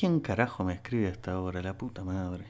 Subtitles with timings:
[0.00, 1.60] ¿Quién carajo me escribe a esta hora?
[1.60, 2.46] La puta madre.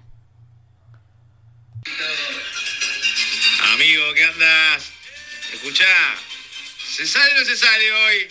[3.73, 4.85] Amigo, ¿qué andas?
[5.55, 6.15] Escuchá,
[6.95, 8.29] ¿se sale o no se sale hoy?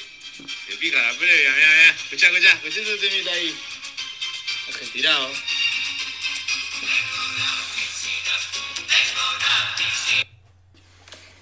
[0.69, 1.89] Se pica la previa, mirá, mirá.
[1.89, 3.59] Escuchá, escuchá, escuchá ese temita ahí.
[4.67, 5.33] Dejen tirado.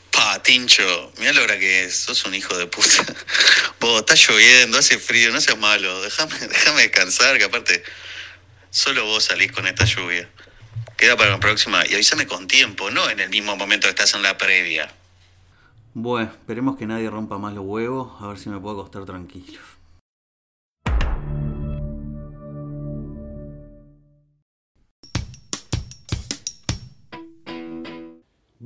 [0.10, 3.06] Pa, Tincho, mira la hora que es, sos un hijo de puta.
[3.80, 7.84] Vos, está lloviendo, hace frío, no seas malo, déjame, déjame descansar, que aparte
[8.70, 10.30] solo vos salís con esta lluvia.
[10.98, 14.16] Queda para la próxima y avísame con tiempo, no en el mismo momento que estás
[14.16, 14.92] en la previa.
[15.94, 19.60] Bueno, esperemos que nadie rompa más los huevos, a ver si me puedo acostar tranquilo.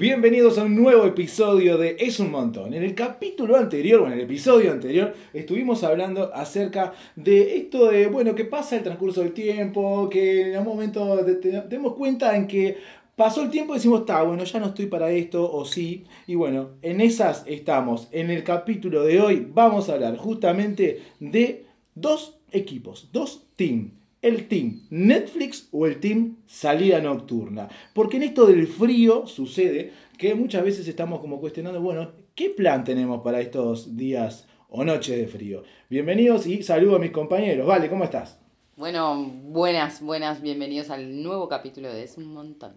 [0.01, 2.73] Bienvenidos a un nuevo episodio de Es un montón.
[2.73, 8.07] En el capítulo anterior, o en el episodio anterior, estuvimos hablando acerca de esto de,
[8.07, 12.35] bueno, que pasa el transcurso del tiempo, que en algún momento te, te- demos cuenta
[12.35, 12.77] en que
[13.15, 16.05] pasó el tiempo y decimos, está, bueno, ya no estoy para esto, o sí.
[16.25, 18.07] Y bueno, en esas estamos.
[18.11, 24.00] En el capítulo de hoy vamos a hablar justamente de dos equipos, dos teams.
[24.21, 27.67] El team Netflix o el team salida nocturna.
[27.93, 32.83] Porque en esto del frío sucede que muchas veces estamos como cuestionando, bueno, ¿qué plan
[32.83, 35.63] tenemos para estos días o noches de frío?
[35.89, 37.65] Bienvenidos y saludo a mis compañeros.
[37.65, 38.37] Vale, ¿cómo estás?
[38.75, 42.73] Bueno, buenas, buenas, bienvenidos al nuevo capítulo de Es un montón.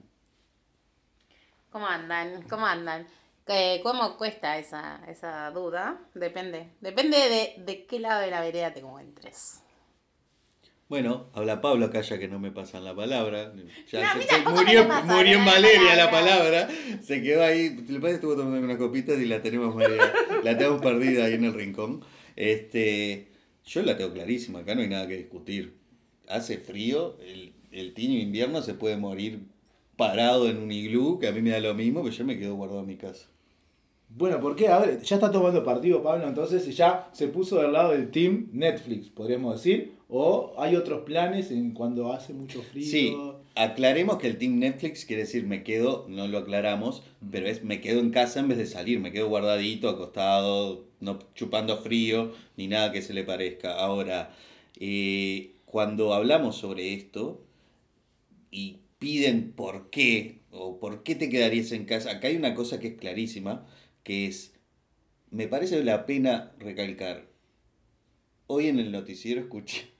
[1.68, 2.42] ¿Cómo andan?
[2.48, 3.06] ¿Cómo andan?
[3.48, 6.00] Eh, ¿Cómo cuesta esa, esa duda?
[6.14, 6.70] Depende.
[6.80, 9.63] Depende de, de qué lado de la vereda te encuentres.
[10.88, 13.52] Bueno, habla Pablo acá ya que no me pasan la palabra.
[13.90, 16.68] Ya No, se- murió, murió en la Valeria la palabra.
[17.02, 17.84] Se quedó ahí.
[17.88, 19.74] El padre estuvo tomando unas copitas y la tenemos
[20.42, 22.04] la tenemos perdida ahí en el rincón.
[22.36, 23.28] Este,
[23.64, 25.74] yo la tengo clarísima, acá no hay nada que discutir.
[26.28, 29.46] Hace frío, el, el tiño invierno se puede morir
[29.96, 32.56] parado en un iglú, que a mí me da lo mismo, pero yo me quedo
[32.56, 33.26] guardado en mi casa.
[34.08, 34.68] Bueno, ¿por qué?
[34.68, 38.10] A ver, ya está tomando partido Pablo, entonces y ya se puso del lado del
[38.10, 39.94] team Netflix, podríamos decir.
[40.16, 42.86] O hay otros planes en cuando hace mucho frío.
[42.86, 43.16] Sí,
[43.56, 47.02] aclaremos que el Team Netflix quiere decir me quedo, no lo aclaramos,
[47.32, 51.18] pero es me quedo en casa en vez de salir, me quedo guardadito, acostado, no
[51.34, 53.74] chupando frío, ni nada que se le parezca.
[53.74, 54.32] Ahora,
[54.78, 57.44] eh, cuando hablamos sobre esto
[58.52, 62.78] y piden por qué o por qué te quedarías en casa, acá hay una cosa
[62.78, 63.66] que es clarísima,
[64.04, 64.54] que es,
[65.32, 67.26] me parece la pena recalcar,
[68.46, 69.93] hoy en el noticiero escuché...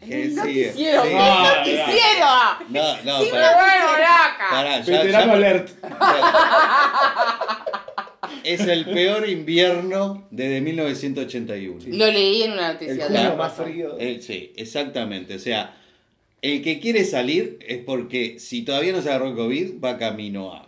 [0.00, 1.02] que ¡El sigue- noticiero!
[1.02, 1.08] sí.
[1.10, 2.26] ¡El Ah, noticiero!
[2.70, 3.54] No, no, ¡Qué pará.
[3.54, 4.46] bueno, loca!
[4.50, 5.70] Pará, ya- Veterano ya- alert.
[8.44, 11.80] Es el peor invierno desde 1981.
[11.88, 13.06] Lo leí en una El noticia.
[13.06, 13.96] junio de más frío.
[14.20, 15.34] Sí, exactamente.
[15.34, 15.76] O sea,
[16.40, 20.54] el que quiere salir es porque si todavía no se agarró el COVID, va camino
[20.54, 20.66] a.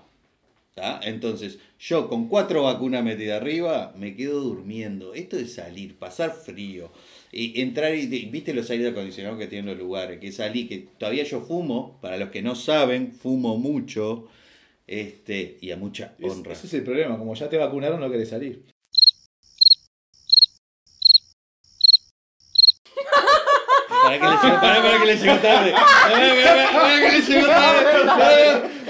[0.74, 1.00] ¿tá?
[1.02, 5.14] Entonces, yo con cuatro vacunas metidas arriba, me quedo durmiendo.
[5.14, 6.90] Esto de salir, pasar frío,
[7.34, 11.24] y entrar y, viste los aires acondicionados que tienen los lugares, que salí, que todavía
[11.24, 14.28] yo fumo, para los que no saben, fumo mucho,
[14.86, 16.52] este, y a mucha Es- honra.
[16.52, 18.62] ese es el problema, como ya te vacunaron no querés salir.
[23.88, 25.72] Para que le llegó, para, para que le llegó tarde.
[25.72, 28.70] Para, para, para que le llegó tarde.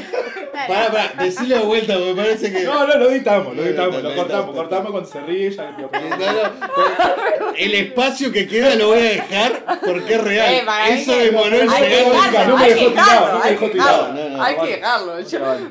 [0.69, 2.65] Para, para, decilo de vuelta, porque parece que.
[2.65, 6.17] No, no, lo editamos, lo editamos, lo cortamos, cortamos cuando se ríe, ya lo No,
[6.19, 10.55] no, el espacio que queda lo voy a dejar porque es real.
[10.55, 12.49] Eh, mí Eso demoró en llegar.
[12.49, 14.03] No me dejó tirado, no me dejó tirado.
[14.13, 14.29] dejarlo.
[14.31, 15.15] No, no, Hay que dejarlo.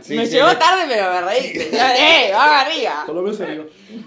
[0.09, 1.51] Me llegó me- tarde, pero me reí.
[1.57, 2.31] ¡Eh!
[2.34, 3.03] ¡Va arriba!
[3.06, 3.62] Por lo menos se.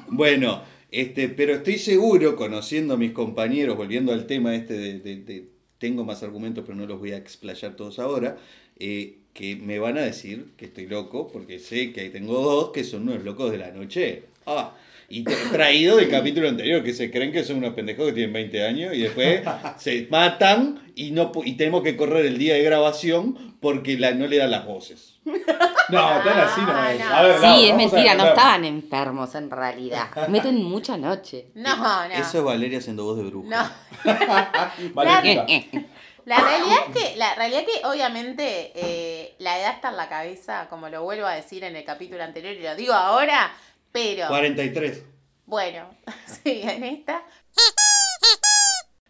[0.09, 5.17] Bueno, este, pero estoy seguro, conociendo a mis compañeros, volviendo al tema este de, de-
[5.17, 8.37] de- tengo más argumentos, pero no los voy a explayar todos ahora,
[8.79, 12.85] eh, que me van a decir que estoy loco, porque sé que tengo dos que
[12.85, 14.23] son unos locos de la noche.
[14.47, 14.73] Ah,
[15.09, 18.33] y tra- traído del capítulo anterior, que se creen que son unos pendejos que tienen
[18.33, 19.43] 20 años y después
[19.77, 24.27] se matan y, no, y tenemos que correr el día de grabación porque la, no
[24.27, 25.17] le dan las voces.
[25.25, 27.01] No, tan así no Ah, es.
[27.01, 27.07] no.
[27.15, 30.09] A ver, Sí, es mentira, no estaban enfermos en realidad.
[30.29, 31.47] Meten mucha noche.
[31.55, 32.15] No, no.
[32.15, 33.73] Eso es Valeria haciendo voz de bruja.
[34.05, 34.95] No.
[34.95, 35.47] Maléfica.
[36.25, 40.09] La realidad es que, la realidad es que obviamente eh, la edad está en la
[40.09, 43.55] cabeza, como lo vuelvo a decir en el capítulo anterior y lo digo ahora,
[43.93, 45.03] pero 43.
[45.47, 45.89] bueno,
[46.43, 47.23] sí, en esta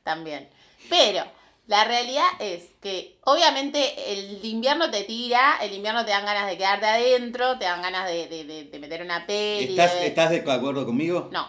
[0.03, 0.49] también.
[0.91, 1.25] Pero
[1.67, 6.59] la realidad es que obviamente el invierno te tira, el invierno te dan ganas de
[6.59, 9.71] quedarte adentro, te dan ganas de, de- de- de meter una peli.
[9.71, 11.29] ¿Estás, ¿Estás de acuerdo conmigo?
[11.33, 11.49] No,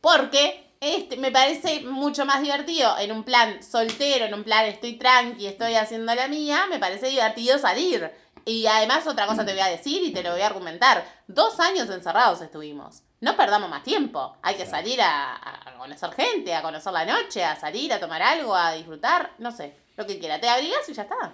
[0.00, 4.98] porque Este, me parece mucho más divertido en un plan soltero, en un plan estoy
[4.98, 8.12] tranqui, estoy haciendo la mía, me parece divertido salir.
[8.44, 11.02] Y además otra cosa te voy a decir y te lo voy a argumentar.
[11.26, 13.02] Dos años encerrados estuvimos.
[13.22, 14.36] No perdamos más tiempo.
[14.42, 18.20] Hay que salir a, a conocer gente, a conocer la noche, a salir, a tomar
[18.20, 20.38] algo, a disfrutar, no sé, lo que quiera.
[20.38, 21.32] Te abrigas y ya está.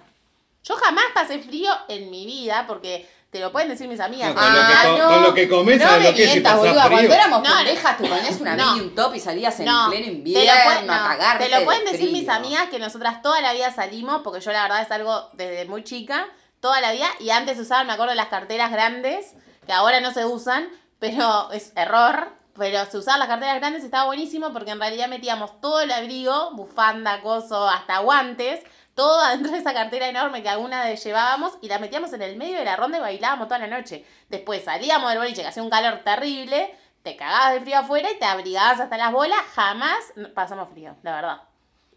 [0.63, 4.35] Yo jamás pasé frío en mi vida porque te lo pueden decir mis amigas.
[4.35, 6.51] No, con lo que co- con lo que comes, no ¿sabes me lo que mientas,
[6.53, 6.83] pasás boluda.
[6.85, 6.97] frío?
[6.97, 8.65] Cuando éramos No, pendejas, te ponías una no.
[8.73, 10.97] mini y un top y salías en No, pleno te lo, invierno pueden, no, a
[11.07, 14.41] cagarte te lo pueden de decir mis amigas que nosotras toda la vida salimos, porque
[14.41, 16.27] yo la verdad es algo desde muy chica,
[16.59, 19.33] toda la vida, y antes usaban, me acuerdo, las carteras grandes,
[19.65, 20.67] que ahora no se usan,
[20.99, 25.07] pero es error, pero se usaban las carteras grandes y estaba buenísimo porque en realidad
[25.07, 28.59] metíamos todo el abrigo, bufanda, coso, hasta guantes,
[28.95, 32.35] todo adentro de esa cartera enorme que alguna de llevábamos y la metíamos en el
[32.37, 34.05] medio de la ronda y bailábamos toda la noche.
[34.29, 36.73] Después salíamos del boliche que hacía un calor terrible,
[37.03, 39.95] te cagabas de frío afuera y te abrigabas hasta las bolas, jamás
[40.33, 41.41] pasamos frío, la verdad.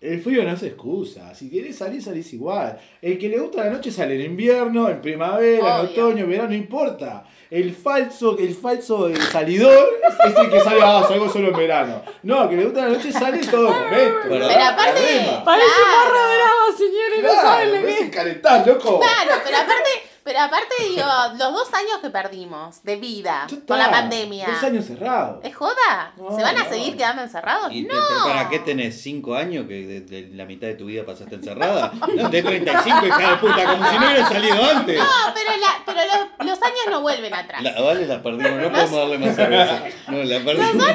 [0.01, 1.35] El frío no es excusa.
[1.35, 2.79] Si querés salir, salís igual.
[3.01, 6.49] El que le gusta la noche sale en invierno, en primavera, en otoño, en verano,
[6.51, 7.25] no importa.
[7.51, 9.89] El falso, el falso eh, salidor
[10.29, 12.03] es el que sale, ah, salgo solo en verano.
[12.23, 14.19] No, el que le gusta la noche sale en todo momento.
[14.29, 15.41] Pero- aparte.
[15.45, 16.44] Parece Claro.
[16.73, 19.01] Señores, no Claro, saben lo que es encalentar, loco.
[19.01, 21.05] Claro, pero aparte, pero aparte digo,
[21.39, 24.47] los dos años que perdimos de vida Ya con la pandemia.
[24.49, 25.45] Dos años cerrados.
[25.45, 26.13] ¿Es joda?
[26.17, 26.69] No, ¿Se van a no.
[26.71, 27.69] seguir quedando encerrados?
[27.71, 28.01] ¿Y te- no.
[28.09, 31.35] pero ¿Para qué tenés 5 años que de, de la mitad de tu vida pasaste
[31.37, 31.93] encerrada?
[32.15, 34.99] No, tenés 35, hija de puta, como si no hubiera salido antes.
[34.99, 35.05] No,
[35.35, 35.99] pero, la, pero
[36.39, 37.63] los, los años no vuelven atrás.
[37.63, 39.83] La, vale, la perdimos, no podemos darle más cerveza.
[40.09, 40.87] No, la perdimos.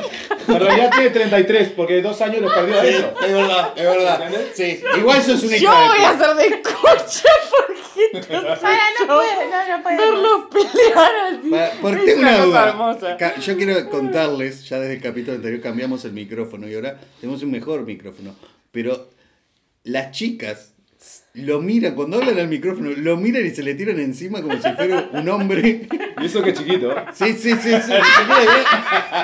[0.47, 3.21] En realidad tiene 33, porque dos años los perdió Sí, adentro.
[3.21, 4.29] es verdad, es verdad.
[4.55, 7.29] Sí, igual sos una Yo de voy a hacer de escucha
[7.67, 7.78] porque
[8.61, 11.77] Para, no puedo, no, no verlos pelear así.
[11.81, 12.69] Porque es una duda.
[12.69, 13.37] hermosa.
[13.39, 17.51] Yo quiero contarles, ya desde el capítulo anterior cambiamos el micrófono y ahora tenemos un
[17.51, 18.35] mejor micrófono.
[18.71, 19.09] Pero
[19.83, 20.73] las chicas
[21.33, 24.71] lo miran, cuando hablan al micrófono, lo miran y se le tiran encima como si
[24.73, 25.87] fuera un hombre.
[26.21, 26.93] Y eso que es chiquito.
[27.13, 27.93] Sí, sí, sí, sí.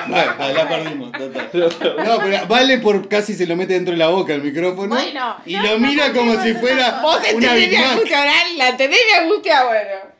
[0.08, 1.12] Vale, la perdimos.
[1.12, 1.50] total.
[2.04, 4.94] No, pero vale por casi se lo mete dentro de la boca el micrófono.
[4.94, 7.86] Bueno, y no, lo no mira como si fuera Vos una mi Mac.
[7.90, 8.24] angustia.
[8.56, 10.16] La entendés mi angustia, bueno.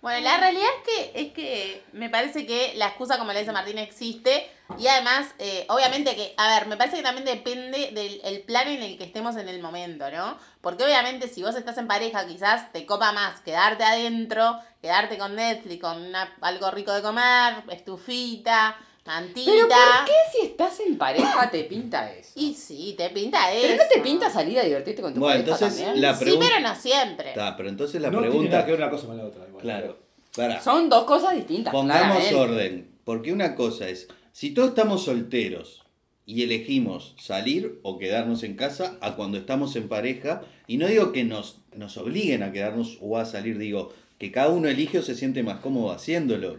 [0.00, 3.52] Bueno, la realidad es que, es que me parece que la excusa, como le dice
[3.52, 4.46] Martín, existe.
[4.78, 8.66] Y además, eh, obviamente que, a ver, me parece que también depende del el plan
[8.68, 10.36] en el que estemos en el momento, ¿no?
[10.60, 15.36] Porque obviamente si vos estás en pareja, quizás te copa más quedarte adentro, quedarte con
[15.36, 19.50] Netflix, con una- algo rico de comer, estufita, mantita.
[19.52, 22.32] Pero ¿por qué si estás en pareja te pinta eso?
[22.34, 23.62] Y sí, te pinta eso.
[23.68, 26.02] Pero no te pinta salir a divertirte con tu Bueno, pareja entonces también.
[26.02, 27.28] la Sí, pero no siempre.
[27.30, 28.52] Está, pero entonces la no tiene pregunta.
[28.52, 29.46] nada que ver una cosa con la otra.
[29.46, 29.62] igual.
[29.62, 29.98] Claro.
[30.34, 30.60] Pará.
[30.60, 31.72] Son dos cosas distintas.
[31.72, 32.34] Pongamos claramente.
[32.34, 32.90] orden.
[33.04, 35.86] Porque una cosa es, si todos estamos solteros
[36.26, 41.10] y elegimos salir o quedarnos en casa a cuando estamos en pareja, y no digo
[41.10, 45.02] que nos, nos obliguen a quedarnos o a salir, digo que cada uno elige o
[45.02, 46.58] se siente más cómodo haciéndolo.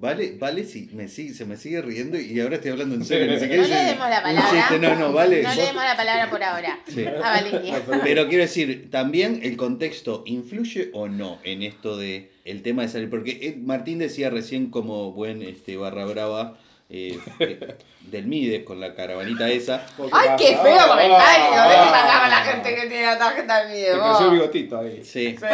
[0.00, 0.36] ¿Vale?
[0.36, 0.64] ¿Vale?
[0.64, 3.26] Si me sigue, se me sigue riendo y ahora estoy hablando en serio.
[3.26, 4.50] No le demos la palabra.
[4.50, 5.44] chiste, no, no, vale.
[5.44, 6.80] No Vos- le demos la palabra por ahora.
[6.88, 7.04] Sí.
[7.06, 7.82] A Valeria.
[8.02, 12.88] Pero quiero decir, también el contexto influye o no en esto de el tema de
[12.88, 13.10] salir.
[13.10, 16.58] Porque eh, Martín decía recién como buen este barra brava
[16.94, 19.86] eh, eh, del Mides con la caravanita esa.
[20.12, 21.46] Ay, qué feo Ah, comentario.
[21.56, 24.78] ah, ¿Dónde sacaba la gente que tiene la tarjeta de mi Te creció el bigotito
[24.78, 25.00] ahí.
[25.04, 25.44] Sí, Sí.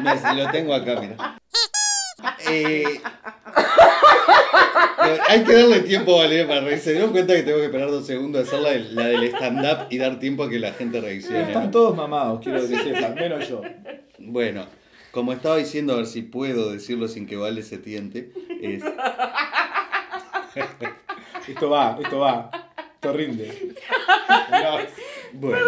[0.00, 1.36] me- lo tengo acá, mira.
[2.48, 2.84] Eh,
[5.28, 6.84] hay que darle tiempo a Valeria para reírse.
[6.84, 9.24] ¿Se dieron cuenta que tengo que esperar dos segundos a hacer la, del- la del
[9.24, 11.42] stand-up y dar tiempo a que la gente reaccione?
[11.42, 13.62] Están todos mamados, quiero que sepan, menos yo.
[14.18, 14.66] Bueno,
[15.10, 18.30] como estaba diciendo, a ver si puedo decirlo sin que Vale se tiente.
[18.62, 18.82] es-
[21.48, 22.50] Esto va, esto va.
[22.94, 23.74] Esto rinde.
[24.50, 24.78] No,
[25.32, 25.66] bueno,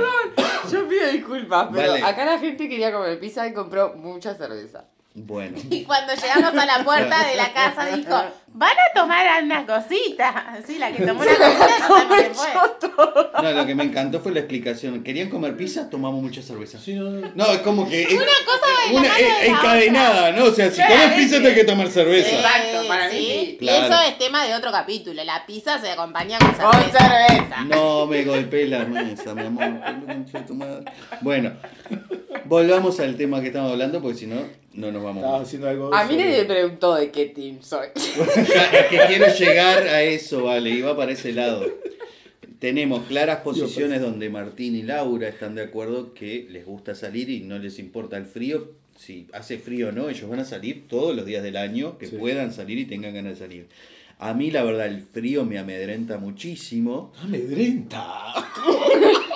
[0.71, 4.85] Yo pido disculpas, pero acá la gente quería comer pizza y compró mucha cerveza.
[5.17, 5.59] Bueno.
[5.71, 10.35] Y cuando llegamos a la puerta de la casa dijo, van a tomar unas cositas.
[10.67, 13.43] Sí, la que tomó una cosita no qué fue.
[13.43, 15.03] No, lo que me encantó fue la explicación.
[15.03, 15.89] ¿Querían comer pizza?
[15.91, 16.79] Tomamos mucha cerveza.
[16.79, 17.31] sí, no, no.
[17.35, 18.03] No, es como que.
[18.03, 20.45] Es, Una cosa de la mano es- encadenada, ¿no?
[20.45, 22.29] O sea, si comes pizza, tenés que tomar cerveza.
[22.31, 23.57] Sí, Exacto, para mí sí.
[23.59, 23.87] Claro.
[23.87, 25.25] eso es tema de otro capítulo.
[25.25, 26.99] La pizza se acompaña con Con cerveza.
[26.99, 27.65] cerveza.
[27.69, 29.81] No me golpeé la mesa, mi amor.
[31.23, 31.53] Bueno,
[32.49, 34.37] volvamos al tema que estamos hablando, porque si no,
[34.75, 35.23] no nos vamos.
[35.25, 35.95] Estaba haciendo algo.
[35.95, 37.89] A mí sobre- nadie me preguntó de qué team soy.
[37.95, 41.65] es que quiero llegar a eso, vale, iba para ese lado.
[42.59, 47.41] Tenemos claras posiciones donde Martín y Laura están de acuerdo que les gusta salir y
[47.41, 48.71] no les importa el frío.
[48.99, 52.07] Si hace frío o no, ellos van a salir todos los días del año que
[52.07, 52.17] Sí.
[52.17, 53.67] puedan salir y tengan ganas de salir.
[54.19, 57.13] A mí, la verdad, el frío me amedrenta muchísimo.
[57.23, 58.33] Amedrenta.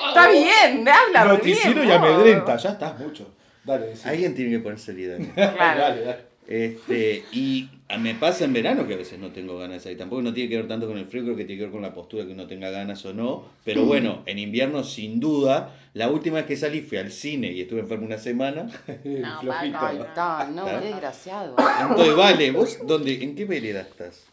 [0.08, 3.28] Está bien, habla Noticiero bien, y amedrenta, ya estás mucho.
[3.64, 3.92] Dale.
[4.04, 5.26] Alguien tiene que poner solidario.
[5.34, 5.80] Claro.
[5.80, 6.30] Dale, dale.
[6.50, 7.68] Este, y
[8.00, 9.94] me pasa en verano que a veces no tengo ganas ahí.
[9.94, 11.82] Tampoco no tiene que ver tanto con el frío, creo que tiene que ver con
[11.82, 13.44] la postura que uno tenga ganas o no.
[13.64, 17.60] Pero bueno, en invierno sin duda, la última vez que salí fui al cine y
[17.60, 18.66] estuve enfermo una semana.
[19.04, 19.78] No, Flojito.
[19.80, 20.48] no, ¿Está?
[20.80, 21.56] qué desgraciado.
[21.82, 24.29] Entonces, vale, ¿vos dónde, en qué vereda estás?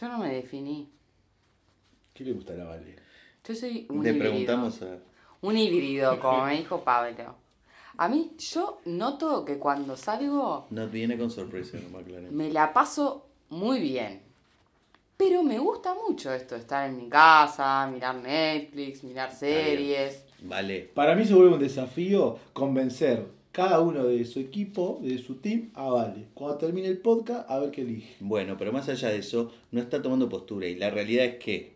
[0.00, 0.88] Yo no me definí.
[2.14, 2.96] ¿Qué le gusta a la Vale?
[3.46, 4.30] Yo soy un Le híbrido.
[4.30, 4.98] preguntamos a...
[5.42, 7.34] Un híbrido, como me dijo Pablo.
[7.96, 12.72] A mí, yo noto que cuando salgo Nos viene con sorpresa, no me me la
[12.72, 14.22] paso muy bien.
[15.16, 20.24] Pero me gusta mucho esto estar en mi casa, mirar Netflix, mirar series.
[20.42, 20.90] Vale.
[20.94, 23.26] Para mí se vuelve un desafío convencer
[23.60, 26.28] cada uno de su equipo, de su team, a Vale.
[26.32, 28.14] Cuando termine el podcast, a ver qué elige.
[28.20, 30.66] Bueno, pero más allá de eso, no está tomando postura.
[30.66, 31.74] Y la realidad es que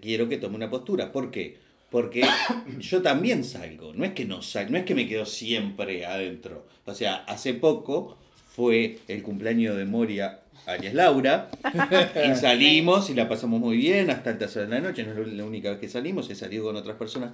[0.00, 1.10] quiero que tome una postura.
[1.10, 1.56] ¿Por qué?
[1.90, 2.22] Porque
[2.78, 3.92] yo también salgo.
[3.94, 6.64] No es que no salgo, no es que me quedo siempre adentro.
[6.86, 8.16] O sea, hace poco
[8.54, 11.50] fue el cumpleaños de Moria alias Laura.
[12.32, 15.02] y salimos y la pasamos muy bien hasta altas horas de la noche.
[15.02, 17.32] No es la única vez que salimos, he salido con otras personas.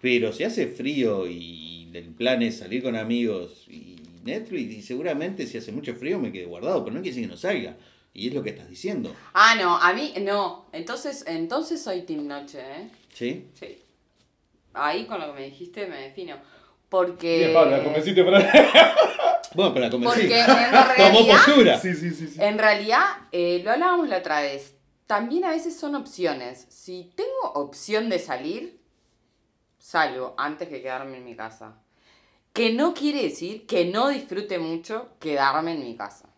[0.00, 5.46] Pero si hace frío y el plan es salir con amigos y Netflix, y seguramente
[5.46, 7.76] si hace mucho frío me quede guardado, pero no quiere decir que no salga.
[8.14, 9.14] Y es lo que estás diciendo.
[9.32, 10.66] Ah, no, a mí no.
[10.72, 12.90] Entonces, entonces soy Team Noche, ¿eh?
[13.12, 13.46] ¿Sí?
[13.58, 13.78] Sí.
[14.74, 16.36] Ahí con lo que me dijiste me defino.
[16.88, 17.38] Porque.
[17.38, 18.38] Bien, Pablo, la convenciste para...
[19.54, 20.20] Bueno, pero la convencí.
[20.20, 20.46] Porque en
[20.96, 21.36] Tomó realidad.
[21.44, 21.78] postura.
[21.78, 22.26] sí, sí, sí.
[22.28, 22.36] sí.
[22.40, 24.74] En realidad, eh, lo hablábamos la otra vez.
[25.06, 26.66] También a veces son opciones.
[26.70, 28.80] Si tengo opción de salir,
[29.92, 31.74] salgo antes que quedarme en mi casa.
[32.52, 36.28] Que no quiere decir que no disfrute mucho quedarme en mi casa.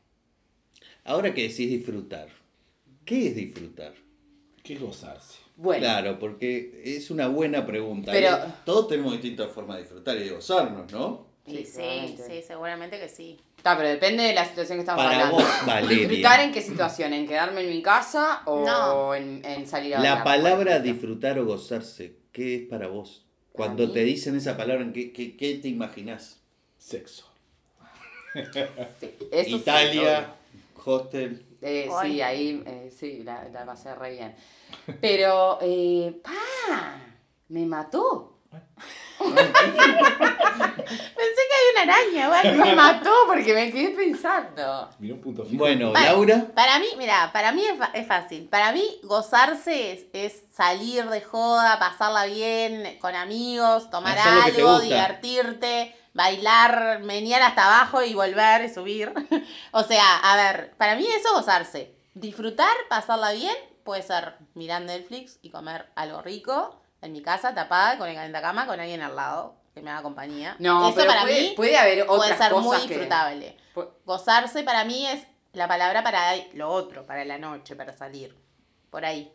[1.05, 2.29] Ahora que decís disfrutar,
[3.05, 3.93] ¿qué es disfrutar?
[4.63, 5.39] ¿Qué es gozarse?
[5.57, 8.13] Bueno, Claro, porque es una buena pregunta.
[8.13, 11.27] Pero- Todos tenemos distintas formas de disfrutar y de gozarnos, ¿no?
[11.47, 12.27] Sí, sí, seguramente.
[12.27, 13.39] sí, seguramente que sí.
[13.59, 15.37] Está, pero depende de la situación que estamos Para hablando.
[15.37, 15.99] vos, Valeria.
[16.09, 17.13] ¿Disfrutar en qué situación?
[17.13, 19.15] ¿En quedarme en mi casa o No.
[19.15, 23.24] en, en salir a La bailar, palabra disfrutar o gozarse, ¿qué es para vos?
[23.55, 26.41] Cuando te dicen esa palabra, ¿en ¿qué, qué, qué te imaginás?
[26.77, 27.25] Sexo.
[28.99, 30.35] Sí, eso sí, Italia,
[30.85, 31.47] hostel.
[31.63, 34.35] Eh, sí, ahí eh, sí, la, la pasé re bien.
[35.01, 37.01] Pero, eh, ¡pa!
[37.49, 38.41] Me mató.
[39.25, 39.43] Pensé
[41.49, 42.65] que había una araña, bueno.
[42.65, 44.91] Me mató porque me quedé pensando.
[44.99, 45.59] Mira un punto fijo.
[45.59, 48.49] Bueno, Para- Laura, Para mí, mira, para mí es, fa- es fácil.
[48.49, 54.45] Para mí, gozarse es, es salir de joda, pasarla bien con amigos, tomar Hacer lo
[54.45, 54.85] que te algo, gusta.
[54.85, 59.13] divertirte, bailar, menear hasta abajo y volver y subir.
[59.73, 61.95] o sea, a ver, para mí eso es gozarse.
[62.15, 67.99] Disfrutar, pasarla bien, puede ser mirar Netflix y comer algo rico en mi casa, tapada,
[67.99, 70.57] con el calentacama, con alguien al lado que me haga compañía.
[70.59, 72.89] No, eso pero para puede, mí puede haber puede otras ser muy cosas que...
[72.89, 73.57] disfrutable.
[73.75, 76.21] Pu- Gozarse para mí es la palabra para
[76.55, 78.35] lo otro, para la noche, para salir.
[78.91, 79.33] Por ahí.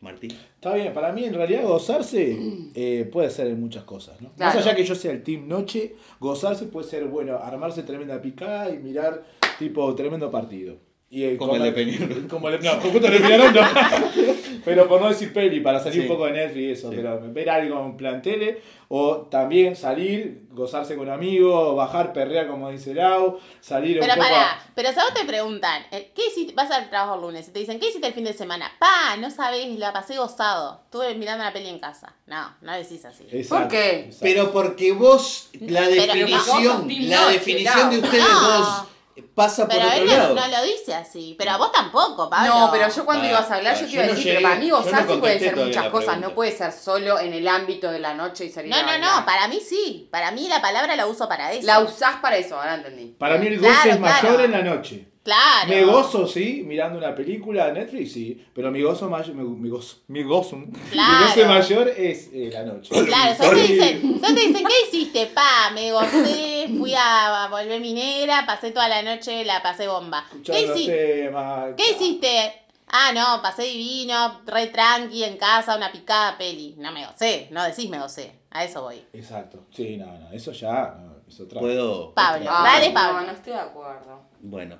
[0.00, 0.30] Martín.
[0.32, 2.36] Está bien, para mí en realidad gozarse
[2.74, 4.30] eh, puede ser en muchas cosas, ¿no?
[4.32, 4.54] Claro.
[4.54, 8.68] Más allá que yo sea el team noche, gozarse puede ser, bueno, armarse tremenda picada
[8.68, 9.24] y mirar
[9.58, 10.76] tipo tremendo partido.
[11.08, 12.26] Y, Como el de Peñarol.
[12.30, 13.60] Como el, no, justo el de Peñarol no.
[14.64, 16.00] pero por no decir peli, para salir Sí.
[16.00, 16.96] un poco de Netflix y eso, Sí.
[16.96, 22.70] pero ver algo en plan tele, o también salir, gozarse con amigos, bajar, perrear como
[22.72, 24.28] dice Lau, salir Pero un poco...
[24.28, 26.52] para, pero si a vos te preguntan, eh, ¿qué hiciste?
[26.54, 28.72] Vas al trabajo el lunes y te dicen, ¿qué hiciste el fin de semana?
[28.80, 30.80] Pa, no sabés, la pasé gozado.
[30.86, 32.14] Estuve mirando una peli en casa.
[32.26, 33.24] No, no decís así.
[33.30, 33.90] Exacto, ¿Por qué?
[34.06, 34.18] exacto.
[34.22, 38.58] Pero porque vos, la definición, la noche, definición de ustedes No.
[38.58, 38.82] dos
[39.22, 40.34] pasa por Pero otro él lado.
[40.34, 41.34] no, no lo dice así.
[41.38, 42.54] Pero a vos tampoco, Pablo.
[42.54, 44.24] No, pero yo cuando Ah, ibas a hablar, ah, yo te iba a no decir,
[44.26, 46.16] llegué- pero para mí yo no gozarse puede ser muchas cosas, pregunta.
[46.28, 48.86] no puede ser solo en el ámbito de la noche y salir No, a no,
[48.88, 49.16] bailar.
[49.20, 50.08] no, para mí sí.
[50.10, 51.66] Para mí la palabra la uso para eso.
[51.66, 53.16] La usás para eso, ahora entendí.
[53.18, 54.40] Para mí el goce Claro, es mayor claro.
[54.44, 55.08] en la noche.
[55.26, 55.68] Claro.
[55.68, 59.68] Me gozo, sí, mirando una película de Netflix, sí, pero mi gozo mayor, mi, mi
[59.68, 61.26] gozo, mi gozo, mi Claro.
[61.26, 62.94] goce mayor es eh, la noche.
[63.04, 65.26] Claro, solo te dicen, solo te dicen, ¿qué hiciste?
[65.26, 70.24] Pa, me gocé, fui a, a volver minera, pasé toda la noche, la pasé bomba.
[70.44, 71.24] ¿Qué hiciste?
[71.24, 71.70] temas.
[71.76, 72.52] ¿Qué hiciste?
[72.88, 76.76] Ah, no, pasé divino, re tranqui en casa, una picada peli.
[76.78, 78.32] No me gocé, no decís me gocé.
[78.52, 79.02] A eso voy.
[79.12, 81.58] Exacto, sí, no, no, eso ya no, es otra.
[81.60, 82.14] Puedo.
[82.14, 83.20] Pablo, Ah, dale, no, Pablo.
[83.22, 84.20] no estoy de acuerdo.
[84.40, 84.78] Bueno,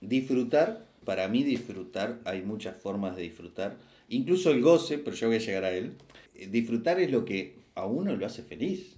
[0.00, 3.76] disfrutar, para mí disfrutar, hay muchas formas de disfrutar,
[4.08, 5.92] incluso el goce, pero yo voy a llegar a él.
[6.34, 8.96] Eh, Disfrutar es lo que a uno lo hace feliz.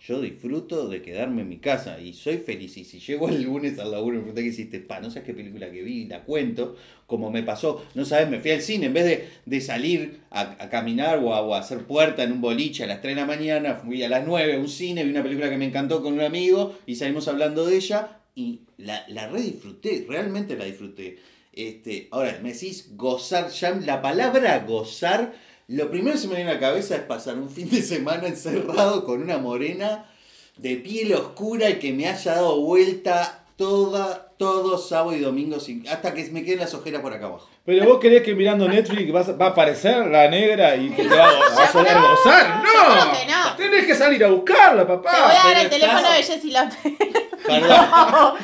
[0.00, 2.76] Yo disfruto de quedarme en mi casa y soy feliz.
[2.76, 5.26] Y si llego el lunes al laburo y me preguntan qué hiciste, pa, no sabes
[5.26, 6.76] qué película que vi, la cuento,
[7.06, 7.84] como me pasó.
[7.96, 11.34] No sabes, me fui al cine, en vez de, de salir a, a caminar o
[11.34, 14.08] a, o hacer puerta en un boliche a las 3 de la mañana, fui a
[14.08, 16.94] las 9 a un cine, vi una película que me encantó con un amigo y
[16.94, 21.18] salimos hablando de ella y la, la re disfruté, realmente la disfruté.
[21.52, 23.50] Este, ahora, me decís gozar,
[23.84, 25.34] la palabra gozar,
[25.66, 28.28] lo primero que se me viene a la cabeza es pasar un fin de semana
[28.28, 30.08] encerrado con una morena
[30.56, 35.86] de piel oscura y que me haya dado vuelta toda, todo sábado y domingo sin-
[35.88, 37.48] hasta que me queden las ojeras por acá abajo.
[37.64, 41.08] Pero vos creés que mirando Netflix vas- va a aparecer la negra y que te
[41.14, 42.62] va, vas a poder gozar.
[42.62, 43.12] ¡No!
[43.12, 43.56] que no.
[43.56, 45.30] Tenés que salir a buscarla, Te voy papá.
[45.42, 47.08] a dar el teléfono estás- de Jessy López.
[47.46, 47.86] Perdón,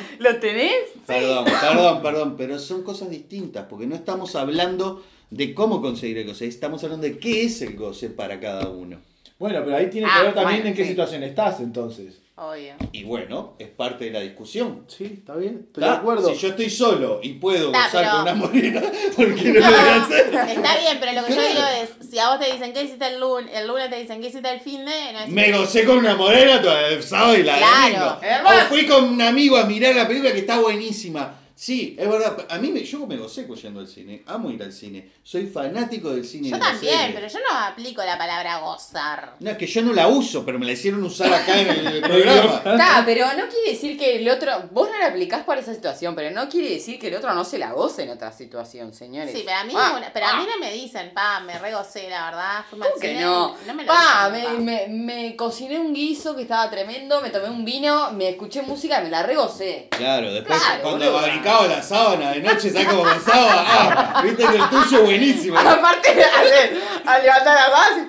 [0.19, 0.73] ¿Lo tenés?
[1.05, 6.27] perdón, perdón, perdón, pero son cosas distintas, porque no estamos hablando de cómo conseguir el
[6.27, 8.99] goce, estamos hablando de qué es el goce para cada uno.
[9.39, 10.89] Bueno, pero ahí tiene que Ah, ver también bueno, en qué sí.
[10.89, 12.21] situación estás entonces.
[12.37, 12.73] Obvio.
[12.91, 14.83] Y bueno, es parte de la discusión.
[14.89, 15.63] Sí, está bien.
[15.67, 16.33] Estoy de acuerdo.
[16.33, 18.81] Si yo estoy solo y puedo Tá, gozar pero- con una morena,
[19.15, 20.33] ¿por qué no No, lo voy a hacer?
[20.35, 23.07] está bien, pero lo que yo digo es, si a vos te dicen qué hiciste
[23.07, 25.97] el lunes, el lunes te dicen qué hiciste el fin de, no Me gocé con
[25.99, 27.95] una morena todo el sábado y la Claro.
[28.05, 28.19] domingo.
[28.21, 28.59] Hermano.
[28.59, 31.39] O fui con un amigo a mirar la película que está buenísima.
[31.57, 32.45] Sí, es verdad.
[32.49, 34.23] A mí me, yo me gocé yendo al cine.
[34.25, 35.09] Amo ir al cine.
[35.23, 36.49] Soy fanático del cine.
[36.49, 39.35] y Yo de también, pero yo no aplico la palabra gozar.
[39.39, 42.01] No, es que yo no la uso, pero me la hicieron usar acá en el
[42.01, 42.57] programa.
[42.57, 44.51] Está, pero no quiere decir que el otro.
[44.71, 47.45] Vos no la aplicás para esa situación, pero no quiere decir que el otro no
[47.45, 49.31] se la goce en otra situación, señores.
[49.33, 50.51] Sí, pero a mí, Ah, ninguna- pero a mí ah.
[50.53, 52.65] no me dicen, pa, me regocé, la verdad.
[52.69, 53.55] Fuimos ¿Cómo que no?
[53.65, 54.87] No me lo Pa, dicen, me, pa.
[54.89, 58.99] me, me cociné un guiso que estaba tremendo, me tomé un vino, me escuché música,
[58.99, 59.87] me la regocé.
[59.91, 61.05] Claro, después Claro, cuando
[61.45, 63.65] fabricaba la sábana de noche, ¿sabes cómo gozaba?
[63.67, 65.57] Ah, viste que el tuyo es buenísimo.
[65.59, 68.07] Aparte, al, al levantar la base,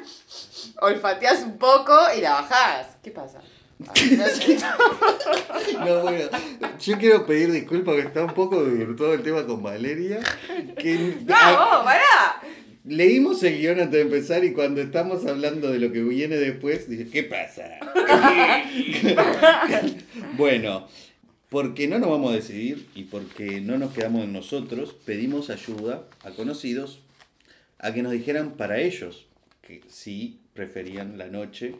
[0.80, 2.86] olfateás un poco y la bajás.
[3.02, 3.40] ¿Qué pasa?
[5.84, 6.30] No, bueno,
[6.80, 10.20] yo quiero pedir disculpas que está un poco desvirtuado el tema con Valeria.
[10.78, 12.40] Que, No, a- vos, pará.
[12.84, 16.88] leímos el guion antes de empezar y cuando estamos hablando de lo que viene después,
[16.88, 17.64] dije, ¿qué pasa?
[20.38, 20.88] bueno,
[21.56, 26.06] porque no nos vamos a decidir y porque no nos quedamos en nosotros, pedimos ayuda
[26.22, 26.98] a conocidos
[27.78, 29.24] a que nos dijeran para ellos
[29.62, 31.74] que sí preferían la noche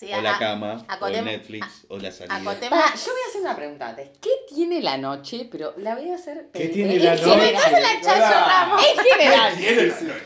[0.00, 2.38] Sí, o la cama o el acotemos- Netflix o la salida.
[2.38, 4.08] yo voy a hacer una pregunta antes.
[4.18, 5.46] ¿Qué tiene la noche?
[5.52, 6.48] Pero la voy a hacer.
[6.54, 7.50] ¿Qué en- tiene en la noche?
[7.50, 9.52] En general.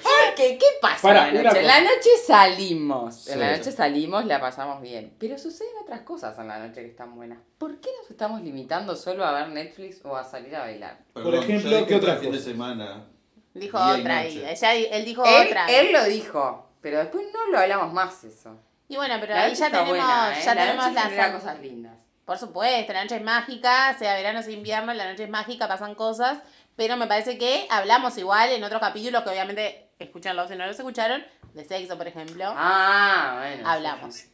[0.00, 1.60] Porque, ¿qué pasa Pará, en la noche?
[1.60, 3.26] En la noche salimos.
[3.28, 5.12] En la noche salimos, la pasamos bien.
[5.18, 7.40] Pero suceden otras cosas en la noche que están buenas.
[7.58, 11.00] ¿Por qué nos estamos limitando solo a ver Netflix o a salir a bailar?
[11.14, 13.06] Por ejemplo, ¿qué otra fin de semana.
[13.54, 14.24] Dijo otra.
[14.24, 15.66] Ella, él dijo Él, otra.
[15.66, 18.56] él lo dijo, pero después no lo hablamos más eso.
[18.88, 20.42] Y bueno, pero la ahí ya tenemos, buena, ¿eh?
[20.44, 21.92] ya la tenemos noche las cosas lindas.
[22.24, 25.94] Por supuesto, la noche es mágica, sea verano, sea invierno, la noche es mágica, pasan
[25.94, 26.38] cosas,
[26.76, 30.78] pero me parece que hablamos igual en otros capítulos que obviamente escúchanlos si no los
[30.78, 32.46] escucharon, de sexo, por ejemplo.
[32.56, 33.68] Ah, bueno.
[33.68, 34.24] hablamos.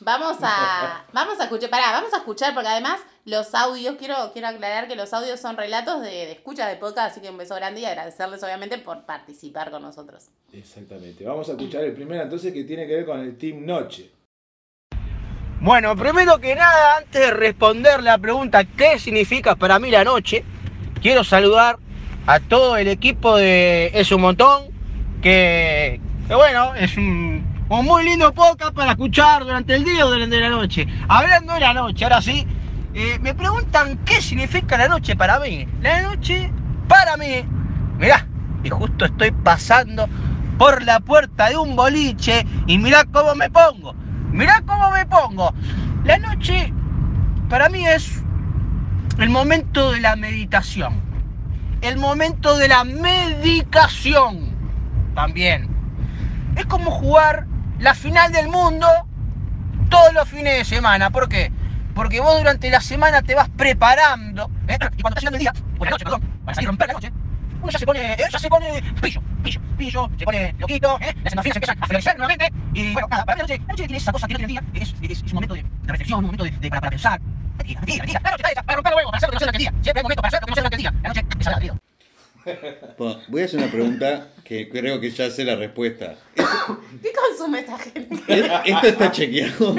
[0.00, 4.48] Vamos a vamos a escuchar, pará, vamos a escuchar porque además los audios, quiero quiero
[4.48, 7.54] aclarar que los audios son relatos de, de escucha de podcast, así que un beso
[7.54, 10.28] grande y agradecerles obviamente por participar con nosotros.
[10.52, 11.24] Exactamente.
[11.24, 14.10] Vamos a escuchar el primero entonces que tiene que ver con el Team Noche.
[15.60, 20.42] Bueno, primero que nada, antes de responder la pregunta ¿qué significa para mí la noche?
[21.02, 21.78] Quiero saludar
[22.26, 24.64] a todo el equipo de Es un montón,
[25.20, 30.10] que, que bueno, es un, un muy lindo podcast para escuchar durante el día o
[30.10, 30.88] durante la noche.
[31.08, 32.44] Hablando de la noche, ahora sí,
[32.94, 35.68] eh, me preguntan qué significa la noche para mí.
[35.80, 36.50] La noche
[36.88, 37.44] para mí,
[37.96, 38.26] mirá,
[38.64, 40.08] y justo estoy pasando
[40.58, 43.94] por la puerta de un boliche y mirá cómo me pongo.
[44.32, 45.54] Mirá cómo me pongo.
[46.02, 46.72] La noche
[47.48, 48.20] para mí es
[49.18, 51.00] el momento de la meditación.
[51.82, 54.50] El momento de la medicación.
[55.14, 55.68] También.
[56.56, 57.46] Es como jugar
[57.80, 58.86] la final del mundo
[59.88, 61.10] todos los fines de semana.
[61.10, 61.50] ¿Por qué?
[61.94, 64.50] Porque vos durante la semana te vas preparando.
[64.68, 64.78] ¿eh?
[64.96, 66.94] Y cuando está llegando el día, o la noche, perdón, para salir a romper la
[66.94, 67.12] noche,
[67.62, 71.14] uno ya se pone, eh, ya se pone pillo, pillo, pillo, se pone loquito, ¿eh?
[71.22, 72.52] las endorfinas empiezan a florecer nuevamente.
[72.74, 74.58] Y bueno, nada, para mí la noche, la noche tiene esa cosa que no tiene
[74.58, 76.80] el día, es, es, es un momento de, de reflexión, un momento de, de- para,
[76.80, 77.20] para pensar.
[77.20, 77.96] La noche
[78.36, 79.72] está hecha para romper luego, para hacer lo que no durante el día.
[79.82, 80.94] Siempre hay momento para hacer lo que no durante el día.
[81.02, 81.79] La noche es alargado.
[82.98, 86.16] Bueno, voy a hacer una pregunta que creo que ya sé la respuesta.
[86.34, 88.16] ¿Qué consume esta gente?
[88.64, 89.74] ¿Esto está chequeado?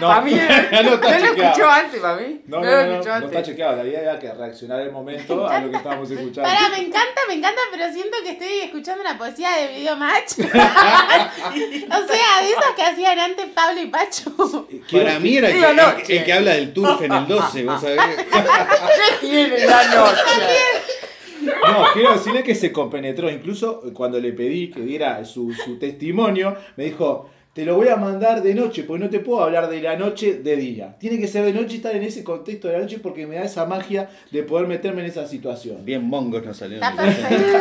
[0.00, 2.40] No, Para mí, no está no lo escuchó antes, para mí.
[2.46, 3.30] No, no, lo no, no, escuchó no antes.
[3.30, 3.76] está chequeado.
[3.76, 6.42] La idea era que reaccionar al momento a lo que estábamos escuchando.
[6.42, 10.32] Pará, me encanta, me encanta, pero siento que estoy escuchando una poesía de Video Match.
[10.38, 14.66] o sea, de esas que hacían antes Pablo y Pacho.
[14.88, 16.16] Quiero Para mí era el La que, noche.
[16.18, 18.00] el que habla del turf en el 12, vos sabés.
[18.16, 20.20] ¿Qué tiene la noche?
[21.42, 23.30] No, quiero decirle que se compenetró.
[23.30, 27.96] Incluso cuando le pedí que diera su, su testimonio, me dijo, te lo voy a
[27.96, 30.96] mandar de noche, porque no te puedo hablar de la noche de día.
[30.98, 33.36] Tiene que ser de noche y estar en ese contexto de la noche porque me
[33.36, 35.84] da esa magia de poder meterme en esa situación.
[35.84, 36.88] Bien mongos nos salieron.
[36.88, 37.58] Está perfecto.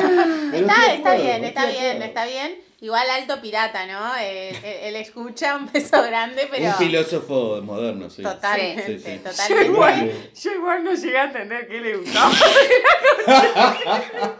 [0.54, 2.56] Está, bien, está bien, está bien.
[2.80, 4.16] Igual alto pirata, ¿no?
[4.20, 6.66] Eh, él, él escucha un beso grande, pero.
[6.68, 8.24] Un filósofo moderno, sí.
[8.24, 9.20] Totalmente, Sí, sí.
[9.24, 9.66] Yo totalmente.
[9.72, 12.32] igual, yo igual no llegué a entender qué le gustaba.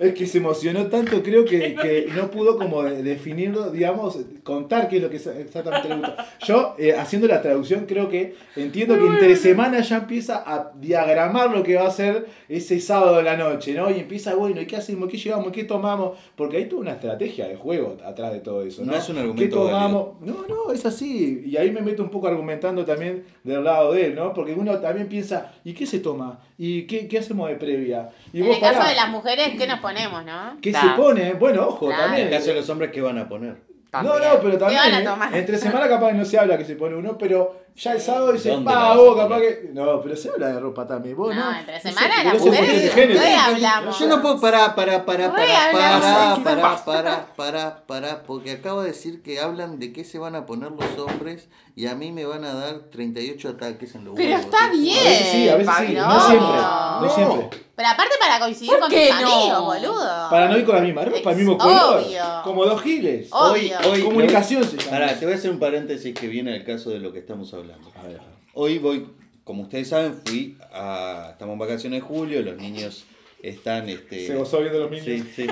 [0.00, 4.88] Es que se emocionó tanto, creo que, que no pudo como de- definirlo, digamos, contar
[4.88, 6.26] qué es lo que sa- exactamente le gusta.
[6.46, 11.50] Yo, eh, haciendo la traducción, creo que entiendo que entre semana ya empieza a diagramar
[11.50, 13.90] lo que va a ser ese sábado de la noche, ¿no?
[13.90, 15.08] Y empieza, bueno, ¿y qué hacemos?
[15.10, 15.52] ¿Qué llevamos?
[15.52, 16.18] ¿Qué tomamos?
[16.34, 18.92] Porque hay toda una estrategia de juego atrás de todo eso, ¿no?
[18.92, 20.08] No es un ¿Qué argumento tomamos?
[20.22, 21.42] No, no, es así.
[21.46, 24.32] Y ahí me meto un poco argumentando también del lado de él, ¿no?
[24.32, 26.40] Porque uno también piensa, ¿y qué se toma?
[26.62, 28.10] ¿Y qué, qué hacemos de previa?
[28.34, 30.58] Y En vos, el caso de las mujeres, ¿qué nos ponemos, no?
[30.60, 30.90] ¿Qué Claro.
[30.90, 31.32] se pone?
[31.32, 32.02] Bueno, ojo, Claro.
[32.02, 32.26] En también.
[32.28, 33.52] el caso de los hombres, ¿qué van a poner?
[33.52, 34.14] No, También.
[34.18, 34.80] no, pero también.
[34.82, 35.04] van a ¿eh?
[35.04, 35.34] tomar?
[35.34, 38.32] Entre semana capaz que no se habla que se pone uno, pero ya el sábado
[38.32, 39.70] dice, ¿Dónde la pa, vos capaz que.
[39.72, 41.16] No, pero se habla de ropa también.
[41.16, 41.50] Vos no.
[41.50, 43.20] No, entre semana las mujeres de género.
[43.20, 43.98] re hablamos.
[43.98, 45.66] Yo no puedo parar, para, para, Re para,
[45.96, 46.38] hablamos.
[46.44, 50.34] para, para, para, para, para, porque acabo de decir que hablan de qué se van
[50.34, 54.14] a poner los hombres y a mí me van a dar 38 ataques en los
[54.14, 54.44] Pero huevos.
[54.44, 54.98] está bien.
[54.98, 55.94] A veces sí, a veces sí.
[55.94, 56.48] No siempre.
[56.56, 57.00] No.
[57.00, 57.60] No siempre.
[57.76, 59.14] Pero aparte para coincidir ¿Por con tus no?
[59.26, 60.28] amigos, boludo.
[60.28, 62.02] Para no ir con la misma ropa, el mismo color.
[62.04, 62.22] obvio.
[62.44, 63.28] Como dos giles.
[63.30, 63.78] Obvio.
[63.78, 64.90] Hoy, hoy, Comunicación se llama.
[64.90, 67.54] Pará, te voy a hacer un paréntesis que viene al caso de lo que estamos
[67.54, 67.69] hablando.
[67.94, 68.20] A ver.
[68.54, 69.06] Hoy voy,
[69.44, 71.30] como ustedes saben, fui a.
[71.32, 73.04] Estamos en vacaciones de julio, los niños
[73.42, 73.88] están.
[73.88, 75.04] Este, Se gozó viendo los niños.
[75.06, 75.46] Sí, sí.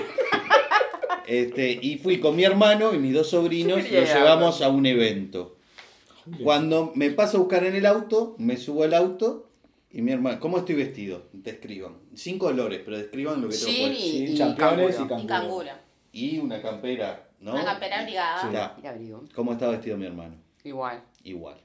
[1.26, 4.86] Este, y fui con mi hermano y mis dos sobrinos, quería los llevamos a un
[4.86, 5.56] evento.
[6.42, 9.48] Cuando me paso a buscar en el auto, me subo al auto
[9.90, 11.24] y mi hermano, ¿cómo estoy vestido?
[11.32, 11.94] Describan.
[12.14, 13.92] Sin colores, pero describan lo que tengo puesto.
[13.92, 15.22] y, Sí, y campeones y canguro.
[15.22, 15.70] Y canguro.
[16.12, 17.52] Y una campera, ¿no?
[17.52, 18.76] Una campera abrigada.
[18.82, 19.24] Y abrigo.
[19.34, 20.34] ¿Cómo está vestido mi hermano?
[20.64, 21.02] Igual.
[21.24, 21.56] Igual.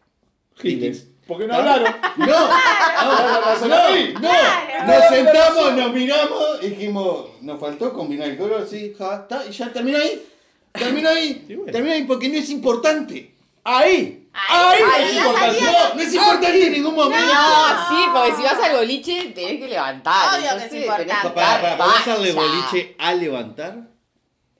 [0.61, 1.07] Giles.
[1.27, 1.57] ¿Por qué no ¿Ah?
[1.57, 1.95] hablaron?
[2.17, 2.25] ¡No!
[2.25, 3.67] ¡No!
[3.67, 4.19] ¡No!
[4.19, 4.87] Claro.
[4.87, 9.51] Nos sentamos, nos miramos y dijimos, nos faltó combinar el color así, ja, está, y
[9.51, 10.25] ya termina ahí.
[10.73, 11.45] Termina ahí.
[11.55, 11.71] Bueno.
[11.71, 13.33] Termina ahí porque no es importante.
[13.63, 14.27] ¡Ahí!
[14.33, 15.09] Ahí, ¡Ahí!
[15.09, 15.61] es no importante.
[15.61, 17.25] No, no es importante en ningún momento.
[17.33, 20.39] No, sí, porque si vas al boliche tenés que levantar.
[20.39, 21.29] Obvio que es importante.
[21.29, 22.47] Para, para, ¿podés hacerle facha.
[22.47, 23.92] boliche a levantar?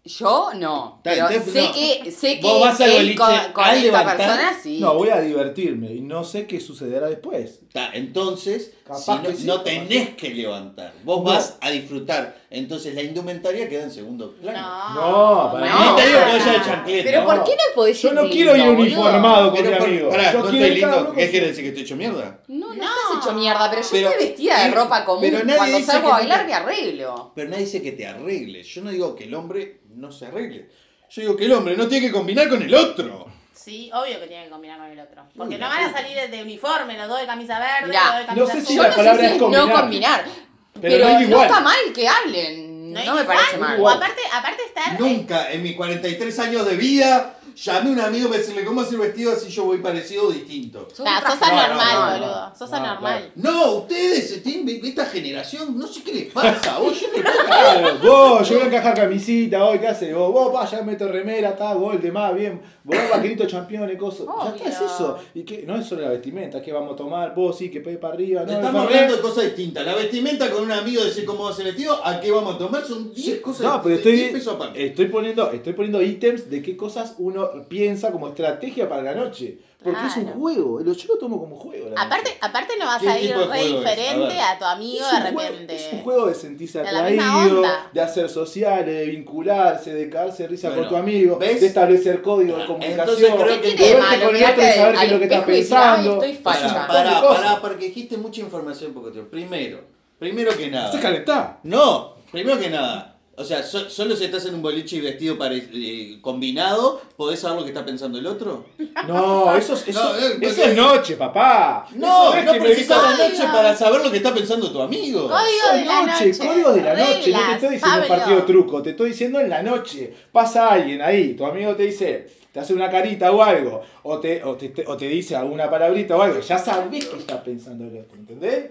[0.06, 1.00] Yo no.
[1.02, 1.72] Pero sé no.
[1.72, 4.18] que, sé que Vos vas al él boliche con, con a esta levantar.
[4.18, 4.80] persona sí.
[4.82, 7.62] No, voy a divertirme y no sé qué sucederá después.
[7.94, 10.94] Entonces, Capaz si no, que sí, no capaz tenés que levantar.
[11.04, 11.24] Vos No.
[11.24, 12.38] vas a disfrutar.
[12.50, 14.94] Entonces la indumentaria queda en segundo plano.
[14.94, 15.44] No.
[15.48, 15.96] No, para No.
[15.96, 16.32] Ni te digo que no.
[16.32, 17.04] vaya de chancleta.
[17.04, 17.26] Pero No.
[17.28, 20.10] ¿por qué no podés Yo no quiero ir uniformado con mi por- amigo.
[20.10, 20.98] pará, Yo no quiero estoy lindo.
[20.98, 22.40] ¿Qué con quiere decir que estoy hecho mierda?
[22.48, 22.84] No, no, No.
[22.84, 25.22] estás hecho mierda, pero yo Pero- estoy vestida de ropa común.
[25.22, 27.32] pero nadie Cuando dice salgo que a bailar te- me arreglo.
[27.36, 28.68] Pero nadie dice que te arregles.
[28.68, 30.70] Yo no digo que el hombre no se arregle.
[31.10, 33.28] Yo digo que el hombre no tiene que combinar con el otro.
[33.54, 35.24] Sí, obvio que tienen que combinar con el otro.
[35.38, 38.12] Porque Uy, no van a salir de uniforme, los dos de camisa verde, Mirá, los
[38.12, 38.76] dos de camisa no sé si azul.
[38.78, 39.68] Yo la no palabra sé es si combinar.
[39.68, 40.24] no combinar.
[40.26, 41.46] Pero Pero, no no, es igual.
[41.48, 42.94] está mal que hablen.
[42.94, 43.26] No, es me igual.
[43.28, 43.80] parece mal.
[43.82, 45.00] O aparte, aparte estar.
[45.00, 48.98] Nunca en mis 43 años de vida llamé a un amigo para decirle cómo hacer
[49.00, 50.88] vestido así yo voy parecido o distinto.
[50.94, 52.56] Sos Nah, sos anormal, no, no, boludo.
[52.58, 53.32] Sos no, anormal.
[53.36, 56.78] No, ustedes, tienen- esta generación, no sé qué les pasa.
[56.80, 60.14] Vos, yo no puedo vos, yo voy a encajar camisita hoy, ¿qué haces?
[60.16, 62.62] Vos, vos, va, ya meto remera, está, gol, de más, bien.
[62.84, 64.26] Vos, vaquerito campeones, cosas.
[64.44, 65.18] Ya está, es eso.
[65.34, 67.34] Y que no es solo la vestimenta, ¿qué vamos a tomar?
[67.36, 68.44] Vos sí, que pegue para arriba.
[68.44, 69.86] No, Estamos el hablando de cosas distintas.
[69.86, 72.58] La vestimenta con un amigo decir cómo va a ser vestido, a qué vamos a
[72.58, 74.86] tomar, son 10 cosas No, pero 10 estoy, pesos aparte.
[74.86, 79.58] estoy poniendo estoy poniendo ítems de qué cosas uno piensa como estrategia para la noche.
[79.84, 80.82] Porque es un juego.
[80.82, 81.90] Yo lo tomo como juego.
[81.90, 82.38] la Aparte, noche.
[82.42, 83.60] aparte no vas ¿Qué a ir de re?
[83.60, 84.40] A diferente ver.
[84.40, 85.76] a, tu amigo de un, juego, repente.
[85.76, 87.90] es un juego de sentirse De atraído, onda.
[87.92, 91.60] de hacer sociales, de vincularse, de cagarse de risa Bueno, con tu amigo, ¿ves?
[91.60, 94.64] de establecer código de comunicación, creo de que- ¿Qué tiene de verte con el otro
[94.64, 96.14] y saber qué es lo que está espejo y decir, "Ay, pensando.
[96.24, 96.74] estoy Pará, facha".
[96.78, 99.30] montón de pará, pará, porque dijiste mucha información tiempo.
[99.30, 99.82] Primero,
[100.18, 100.92] primero que nada.
[100.94, 101.60] Se calentá.
[101.64, 103.13] No, primero que nada.
[103.36, 107.40] O sea, so- solo si estás en un boliche y vestido pare- eh, combinado, ¿podés
[107.40, 108.66] saber lo que está pensando el otro?
[109.08, 111.88] No, eso, es- eso, No, eh, eso porque- es noche, papá.
[111.96, 114.72] No, Eso es no que me precisas la noche para saber lo que está pensando
[114.72, 115.22] tu amigo.
[115.30, 116.48] Código Eso de es la noche, noche.
[116.48, 117.32] código de la noche.
[117.32, 118.08] No te estoy diciendo Pablo.
[118.08, 120.14] partido truco, te estoy diciendo en la noche.
[120.32, 124.44] Pasa alguien ahí, tu amigo te dice, te hace una carita o algo, o te,
[124.44, 127.86] o te, te- o te dice alguna palabrita o algo, ya sabés qué está pensando
[127.86, 128.66] el otro, ¿entendés?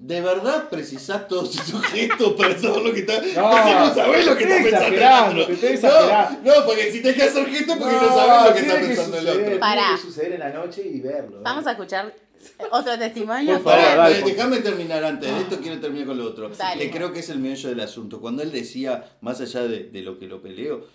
[0.00, 4.26] ¿De verdad precisás todos esos gestos para saber lo que está No, Porque no sabés
[4.26, 5.88] lo que está pensando el otro.
[6.44, 9.18] No, no, porque si te que hacer gestos porque no, sabés lo que está pensando
[9.18, 9.60] el suceder, otro.
[9.60, 9.82] Pará.
[9.82, 11.40] Tiene que suceder en la noche y verlo.
[11.42, 12.14] Vamos a escuchar
[12.70, 13.54] otro testimonio.
[13.54, 16.48] Por favor, Pará, dale, eh, déjame terminar antes de esto, quiero terminar con lo otro.
[16.48, 16.80] Dale.
[16.80, 18.20] Que creo que es el meollo del asunto.
[18.20, 20.86] Cuando él decía, más allá de, de lo que lo peleo,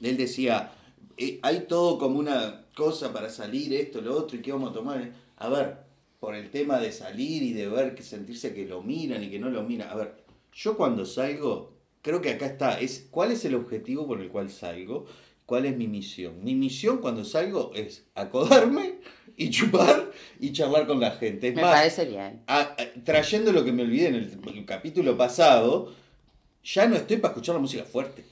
[0.00, 0.72] él decía,
[1.18, 4.74] eh, hay todo como una cosa para salir, esto, lo otro, y qué vamos a
[4.74, 5.12] tomar.
[5.36, 5.85] A ver,
[6.26, 9.38] por el tema de salir y de ver que sentirse que lo miran y que
[9.38, 9.90] no lo miran.
[9.90, 10.12] A ver,
[10.52, 14.50] yo cuando salgo, creo que acá está, es cuál es el objetivo por el cual
[14.50, 15.06] salgo,
[15.46, 16.42] cuál es mi misión.
[16.42, 18.94] Mi misión cuando salgo es acodarme
[19.36, 20.10] y chupar
[20.40, 21.46] y charlar con la gente.
[21.46, 22.42] Es Me más, parece bien.
[22.48, 25.94] a- a- trayendo lo que me olvidé en el, el capítulo pasado,
[26.64, 28.24] ya no estoy para escuchar la música fuerte.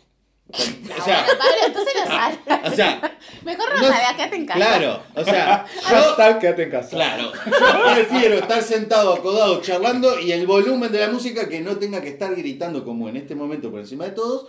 [0.53, 0.57] O
[1.05, 2.41] sea, Bueno, Pablo, entonces no sal.
[2.65, 4.59] o sea, Mejor no, no- quédate en casa.
[4.59, 6.91] claro, o sea, yo, quédate en casa.
[6.91, 11.77] claro, yo prefiero estar sentado, acodado, charlando y el volumen de la música que no
[11.77, 14.47] tenga que estar gritando como en este momento por encima de todos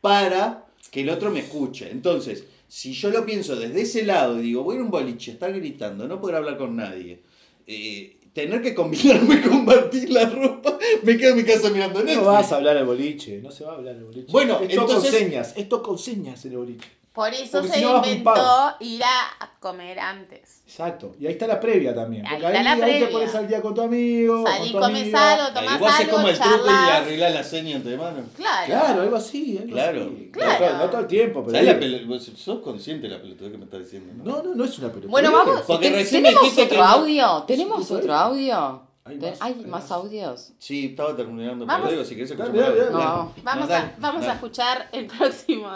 [0.00, 1.90] para que el otro me escuche.
[1.90, 4.90] Entonces, si yo lo pienso desde ese lado y digo, voy a ir a un
[4.90, 7.22] boliche, estar gritando, no poder hablar con nadie,
[7.66, 12.16] eh, tener que combinarme, compartir la ropa, me quedo en mi casa mirando Netflix.
[12.22, 14.26] No vas a hablar al boliche, no se va a hablar al boliche.
[14.30, 16.86] Bueno, esto entonces- con señas, esto con señas el boliche.
[17.16, 20.62] Por eso Porque se si no inventó ir a comer antes.
[20.66, 21.16] Exacto.
[21.18, 22.24] Y ahí está la previa también.
[22.26, 23.10] Ahí Porque está ahí, la ahí te previa.
[23.10, 24.44] pones al día con tu amigo.
[24.46, 27.96] Salí, comes algo, tomás vos haces algo, como el truco y arreglás la seña entre
[27.96, 28.26] manos.
[28.36, 28.66] Claro.
[28.66, 29.58] Claro, algo así.
[29.58, 30.02] Algo Claro.
[30.02, 30.30] así.
[30.32, 30.52] Claro.
[30.52, 31.58] No, todo- no todo el tiempo, pero.
[31.58, 34.12] ¿Sabés la vos sos consciente de la pelotudez que me estás diciendo?
[34.22, 34.36] ¿no?
[34.36, 35.08] No, no, no es una pelota.
[35.08, 35.62] Bueno, vamos.
[35.66, 37.42] Porque ¿te- recién ¿Tenemos dijiste otro que no- audio?
[37.46, 38.82] ¿Tenemos Sí, otro audio?
[39.04, 40.52] hay más, ¿Hay hay más audios?
[40.58, 41.64] Sí, estaba terminando.
[41.64, 41.86] Vamos.
[41.88, 42.90] Pero digo, si querés escuchar dale, dale.
[42.90, 43.70] No, vamos.
[43.70, 45.70] A, vamos a escuchar el próximo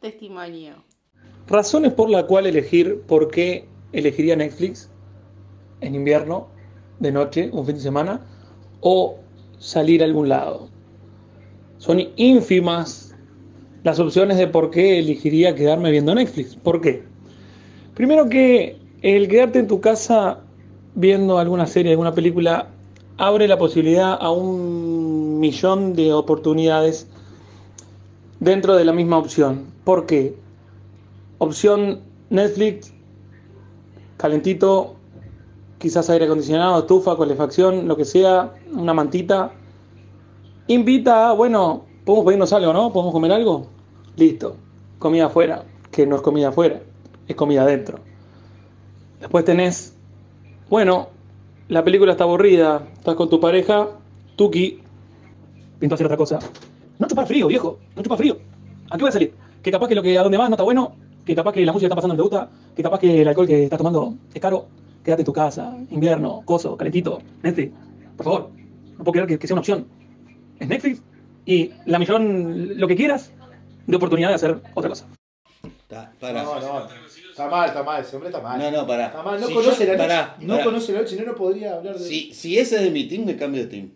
[0.00, 0.74] testimonio.
[1.46, 4.90] Razones por la cual elegir por qué elegiría Netflix
[5.80, 6.48] en invierno,
[7.00, 8.20] de noche, un fin de semana,
[8.80, 9.18] o
[9.58, 10.68] salir a algún lado.
[11.78, 13.14] Son ínfimas
[13.82, 16.56] las opciones de por qué elegiría quedarme viendo Netflix.
[16.56, 17.02] ¿Por qué?
[17.94, 20.40] Primero que el quedarte en tu casa
[20.94, 22.68] viendo alguna serie, alguna película,
[23.16, 27.09] abre la posibilidad a un millón de oportunidades
[28.40, 29.66] dentro de la misma opción.
[29.84, 30.34] ¿Por qué?
[31.38, 32.00] Opción
[32.30, 32.92] Netflix,
[34.16, 34.96] calentito,
[35.78, 39.52] quizás aire acondicionado, estufa, calefacción, lo que sea, una mantita.
[40.66, 42.92] Invita, a, bueno, podemos pedirnos algo, ¿no?
[42.92, 43.66] ¿Podemos comer algo?
[44.16, 44.56] Listo.
[44.98, 46.82] Comida afuera, que no es comida afuera,
[47.26, 47.98] es comida adentro.
[49.20, 49.96] Después tenés,
[50.68, 51.08] bueno,
[51.68, 53.88] la película está aburrida, estás con tu pareja,
[54.36, 54.80] Tuki,
[55.78, 56.38] pinto hacer otra cosa.
[57.00, 58.36] No chupa frío, viejo, no chupa frío.
[58.90, 59.34] ¿A qué voy a salir?
[59.62, 61.72] Que capaz que lo que a donde vas no está bueno, que capaz que la
[61.72, 64.14] música que está pasando no te gusta, que capaz que el alcohol que estás tomando
[64.32, 64.66] es caro.
[65.02, 67.72] Quédate en tu casa, invierno, coso, calentito, Netflix.
[68.18, 68.50] Por favor,
[68.98, 69.86] no puedo creer que, que sea una opción.
[70.58, 71.02] Es Netflix
[71.46, 73.32] y la millón, lo que quieras,
[73.86, 75.06] de oportunidad de hacer otra cosa.
[75.88, 76.42] Ta- Pará.
[76.42, 76.86] No, no.
[77.30, 78.02] Está mal, está mal.
[78.02, 78.58] Ese hombre está mal.
[78.60, 79.06] No, no, pará.
[79.06, 79.40] Está mal.
[79.40, 80.08] No Si conoce yo- la noche.
[80.08, 82.04] pará, no conoce la noche, si no, no podría hablar de.
[82.04, 83.90] Si, si ese es de mi team, me cambio de team.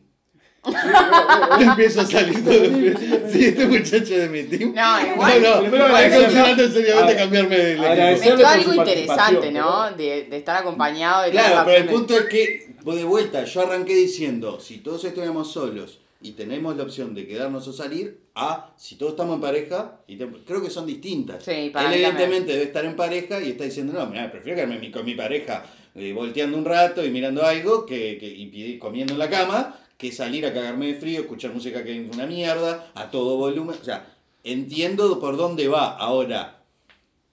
[0.65, 1.63] Sí.
[1.63, 4.73] Empiezo a salir todo el Si este muchacho es de mi team.
[4.75, 5.43] No, No, igual.
[5.43, 8.37] no, agradecerle- considerando seriamente cambiarme de equipo.
[8.37, 9.91] Por algo interesante, ¿no?
[9.93, 13.45] De, de estar acompañado de Claro, la pero el punto es que, pues de vuelta,
[13.45, 18.19] yo arranqué diciendo, si todos estuviéramos solos y tenemos la opción de quedarnos o salir,
[18.35, 21.45] a si todos estamos en pareja, y te- creo que son distintas.
[21.45, 24.79] Sí, para Él evidentemente debe estar en pareja y está diciendo, no, mira, prefiero quedarme
[24.79, 25.65] mi- con mi pareja
[25.97, 30.13] eh, volteando un rato y mirando algo que, que- y comiendo en la cama, que
[30.13, 33.77] salir a cagarme de frío, escuchar música que es una mierda, a todo volumen.
[33.81, 34.07] O sea,
[34.43, 36.61] entiendo por dónde va ahora.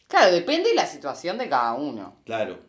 [0.08, 2.16] Claro, depende de la situación de cada uno.
[2.26, 2.60] Claro,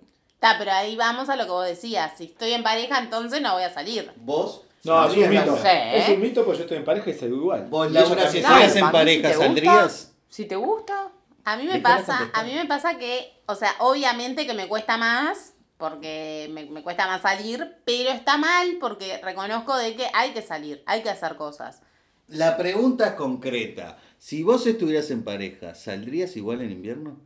[0.42, 2.14] Está, pero ahí vamos a lo que vos decías.
[2.18, 4.11] Si estoy en pareja, entonces no voy a salir.
[4.16, 4.62] vos...
[4.83, 5.57] No, es un mito.
[5.57, 5.98] Sí, ¿eh?
[5.98, 7.66] Es un mito porque yo estoy en pareja y salgo igual.
[7.70, 10.12] Vos, Laura, si estuvieras en si pareja, gusta, ¿saldrías?
[10.28, 11.12] Si te gusta,
[11.44, 14.96] A mí me pasa, a mí me pasa que, o sea, obviamente que me cuesta
[14.96, 15.52] más,
[15.83, 20.40] porque me, me cuesta más salir, pero está mal porque reconozco de que hay que
[20.40, 21.81] salir, hay que hacer cosas.
[22.29, 23.99] La pregunta es concreta.
[24.16, 27.16] Si vos estuvieras en pareja, ¿saldrías igual en invierno?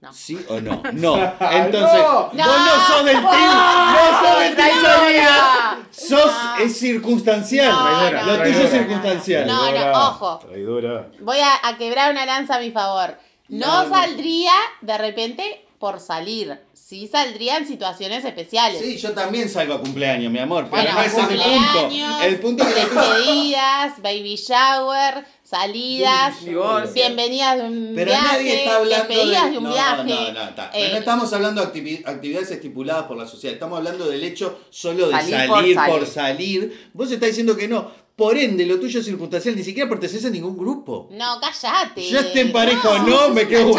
[0.00, 0.12] No.
[0.12, 0.82] ¿Sí o no?
[0.94, 1.16] No.
[1.16, 2.28] Entonces, No.
[2.32, 3.54] vos no sos del team.
[3.94, 4.80] No sos del team.
[4.82, 5.86] Sonia.
[5.92, 6.56] Sos, No.
[6.64, 7.70] es circunstancial.
[7.70, 8.22] No, Traidora.
[8.24, 9.46] no, Lo tuyo es circunstancial.
[9.46, 10.38] No, no, ojo.
[10.40, 11.08] Traidora.
[11.20, 13.16] Voy a, a quebrar una lanza a mi favor.
[13.48, 13.88] No.
[13.88, 16.58] saldría de repente por salir.
[16.72, 18.80] Sí saldría en situaciones especiales.
[18.80, 21.42] Sí, yo también salgo a cumpleaños, mi amor, pero Bueno, no es el punto.
[21.80, 26.92] cumpleaños, El punto es que despedidas, baby shower, salidas, Divorcio.
[26.94, 29.58] bienvenidas de un Pero viaje, nadie está hablando despedidas de, de...
[29.58, 30.04] un no, viaje.
[30.04, 30.70] no, no, está.
[30.74, 34.60] Eh, no estamos hablando de activi- actividades estipuladas por la sociedad, estamos hablando del hecho
[34.70, 36.06] solo de Salir salir, por por, salir.
[36.06, 36.90] salir.
[36.94, 38.05] Vos estás diciendo que no.
[38.16, 41.06] Por ende, lo tuyo es circunstancial, ni siquiera perteneces a ningún grupo.
[41.10, 42.08] No, cállate.
[42.08, 43.28] Ya esté en pareja o No.
[43.28, 43.74] me quedo.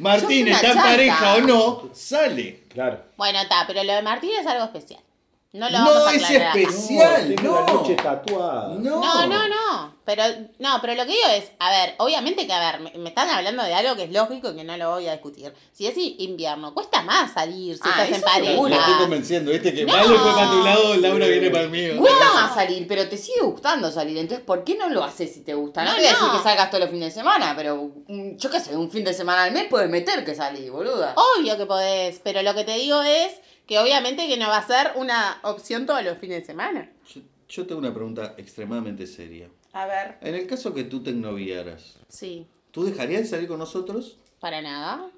[0.00, 2.64] Martín, está en pareja o no, sale.
[2.68, 3.00] Claro.
[3.16, 5.00] Bueno, está, pero lo de Martín es algo especial.
[5.54, 7.34] No lo No vamos a es especial.
[7.36, 7.74] tengo la no.
[7.74, 8.68] noche tatuada.
[8.78, 9.00] No.
[9.02, 9.92] No, no, no.
[10.04, 10.22] Pero,
[10.58, 13.28] no, pero lo que digo es, a ver, obviamente que, a ver, me, me están
[13.28, 15.52] hablando de algo que es lógico y que no lo voy a discutir.
[15.72, 18.68] Si es invierno, cuesta más salir si Ah, estás en pareja.
[18.68, 19.92] La estoy convenciendo, viste que No.
[19.92, 21.98] Malo fue para tu lado, Laura viene para el mío.
[21.98, 24.16] Cuesta más salir, pero te sigue gustando salir.
[24.18, 25.84] Entonces, ¿por qué no lo haces si te gusta?
[25.84, 26.18] No, No, te voy a no.
[26.24, 29.04] decir que salgas todos los fines de semana, pero mm, yo qué sé, un fin
[29.04, 31.14] de semana al mes puedes meter que salís, boluda.
[31.38, 33.34] Obvio que podés, pero lo que te digo es
[33.66, 36.90] que obviamente que no va a ser una opción todos los fines de semana.
[37.14, 39.48] Yo, yo tengo una pregunta extremadamente seria.
[39.72, 40.18] A ver.
[40.20, 44.18] En el caso que tú te ennoviaras, Sí, ¿tú dejarías de salir con nosotros?
[44.40, 45.08] para nada.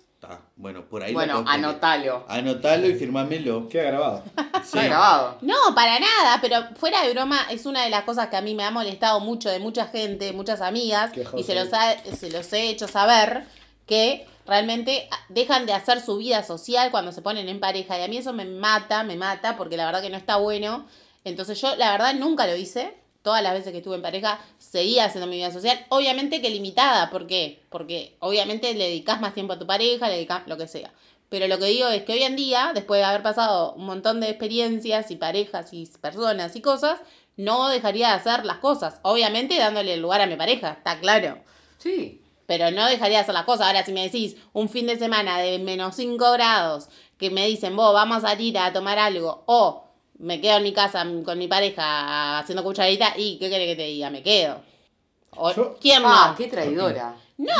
[0.56, 2.24] Bueno, por ahí bueno, anotalo.
[2.28, 3.68] Anotalo y firmámelo.
[3.68, 4.22] Queda grabado.
[4.64, 4.78] Sí.
[4.78, 5.36] Está grabado.
[5.42, 8.54] No, para nada, pero fuera de broma, es una de las cosas que a mí
[8.54, 12.30] me ha molestado mucho de mucha gente, muchas amigas, Qué y se los, ha- se
[12.30, 13.44] los he hecho saber
[13.86, 17.98] que realmente dejan de hacer su vida social cuando se ponen en pareja.
[17.98, 20.86] Y a mí eso me mata, me mata, porque la verdad que no está bueno.
[21.24, 22.94] Entonces yo, la verdad, nunca lo hice.
[23.22, 25.86] Todas las veces que estuve en pareja, seguía haciendo mi vida social.
[25.88, 27.08] Obviamente que limitada.
[27.08, 27.62] ¿Por qué?
[27.70, 30.92] Porque obviamente le dedicas más tiempo a tu pareja, le dedicas lo que sea.
[31.30, 34.20] Pero lo que digo es que hoy en día, después de haber pasado un montón
[34.20, 37.00] de experiencias y parejas y personas y cosas,
[37.36, 39.00] no dejaría de hacer las cosas.
[39.02, 41.38] Obviamente dándole lugar a mi pareja, está claro.
[41.78, 42.20] Sí.
[42.46, 43.66] Pero no dejaría de hacer las cosas.
[43.66, 47.74] Ahora, si me decís un fin de semana de menos 5 grados, que me dicen,
[47.76, 49.84] vos, vamos a salir a tomar algo, o
[50.18, 53.86] me quedo en mi casa con mi pareja haciendo cucharita, y ¿qué querés que te
[53.86, 54.10] diga?
[54.10, 54.60] Me quedo.
[55.36, 56.08] O, ¿Quién no?
[56.08, 57.16] Ah, qué traidora.
[57.36, 57.52] No.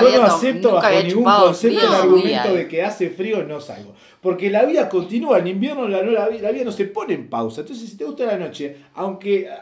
[0.00, 3.42] Yo había no acepto nunca bajo había ningún concepto el argumento de que hace frío
[3.44, 3.92] no salgo.
[4.20, 7.14] Porque la vida continúa, en invierno la, no- la, vi- la vida no se pone
[7.14, 7.60] en pausa.
[7.60, 9.60] Entonces, si te gusta la noche, aunque ha-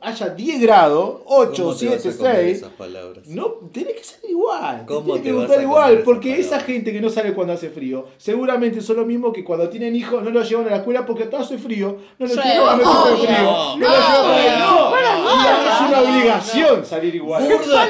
[0.00, 3.26] ha- haya 10 grados, 8, ¿Cómo te vas 7, a comer 6, esas palabras?
[3.26, 4.80] no, tenés que salir igual.
[4.80, 7.68] te ¿Cómo tiene te que gustar igual, porque esa gente que no sale cuando hace
[7.68, 11.04] frío, seguramente son lo mismo que cuando tienen hijos no los llevan a la escuela
[11.04, 13.26] porque todo hace frío, no los llevan a la noche obvio.
[13.26, 17.42] frío, No, no, los llevan a no, no, no, es una no, obligación salir igual.
[17.42, 17.88] Burda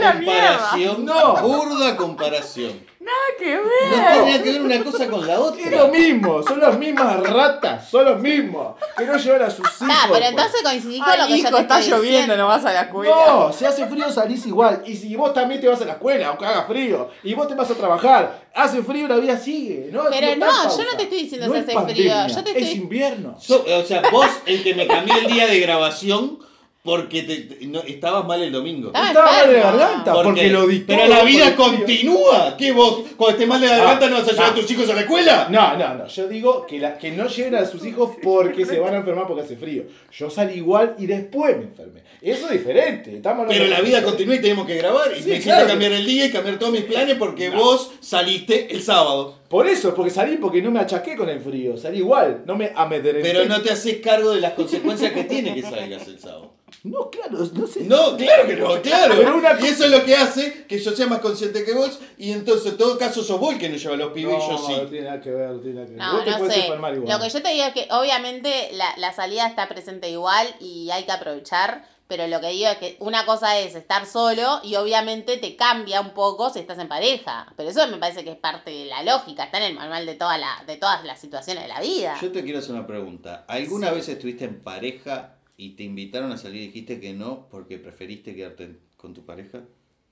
[0.96, 1.05] comparación.
[1.07, 1.42] No.
[1.48, 2.90] Burda comparación.
[3.38, 5.87] ¡Qué No tiene nada que ver una cosa con la Es lo otra.
[5.98, 8.74] mismo, son las mismas ratas, son los mismos.
[8.96, 9.76] Que no llevan a sus hijos.
[9.83, 10.29] Ah, pero pues.
[10.31, 12.37] entonces coincidí con lo que yo hijo, te está estoy lloviendo, diciendo.
[12.37, 13.14] no vas a la escuela.
[13.26, 14.83] No, si hace frío salís igual.
[14.87, 17.55] Y si vos también te vas a la escuela, aunque haga frío, y vos te
[17.55, 19.88] vas a trabajar, hace frío, la vida sigue.
[19.90, 20.76] No, Pero no, pausa.
[20.83, 22.79] yo no te estoy diciendo No si es hace pandemia, frío, yo te Es estoy-
[22.83, 23.37] invierno.
[23.40, 26.38] So- o sea, vos el que me cambió el día de grabación
[26.82, 28.88] porque te, te- no, estabas mal el domingo.
[28.88, 29.78] Estaba Estaba mal de enfermo.
[29.78, 30.94] garganta, ¿Por porque lo dictó.
[30.94, 32.56] Pero la vida continúa.
[32.56, 34.60] ¿Qué vos, cuando estés mal de la garganta, no vas a llevar a no.
[34.60, 35.48] tus hijos a la escuela?
[35.50, 36.06] No, no, no.
[36.06, 39.26] Yo digo que, la, que no lleven a sus hijos porque se van a enfermar
[39.26, 39.84] porque hace frío.
[40.12, 42.00] Yo salí igual y después me enfermé.
[42.22, 43.16] Eso es diferente.
[43.16, 45.10] Estamos Pero la vida continúa y tenemos que grabar.
[45.12, 45.66] Y Sí, me hiciste claro.
[45.68, 49.38] cambiar el día y cambiar todos mis planes porque vos saliste el sábado.
[49.48, 51.76] Por eso, porque salí porque no me achaqué con el frío.
[51.76, 53.20] Salí igual, no me amedrenté.
[53.22, 56.54] Pero no te haces cargo de las consecuencias que tiene que salgas el sábado.
[56.85, 57.80] No, claro, no sé.
[57.85, 59.14] No, claro que no, claro.
[59.16, 61.98] Pero una Y eso es lo que hace que yo sea más consciente que vos.
[62.18, 64.40] Y entonces, en todo caso, sos vos el que nos lleva a los pibes y
[64.40, 64.72] yo no, sí.
[64.72, 66.00] no tiene nada que ver, no tiene nada que ver.
[66.02, 66.61] No, Vos te no puedes sé.
[66.62, 67.12] enfermar igual.
[67.18, 70.90] Lo que yo te digo es que obviamente la, la salida está presente igual y
[70.90, 74.74] hay que aprovechar, pero lo que digo es que una cosa es estar solo y
[74.74, 77.52] obviamente te cambia un poco si estás en pareja.
[77.56, 80.14] Pero eso me parece que es parte de la lógica, está en el manual de,
[80.14, 82.18] toda la, de todas las situaciones de la vida.
[82.20, 83.44] Yo te quiero hacer una pregunta.
[83.46, 83.94] ¿Alguna Sí.
[83.94, 88.35] vez estuviste en pareja y te invitaron a salir y dijiste que no porque preferiste
[88.35, 89.61] quedarte con tu pareja?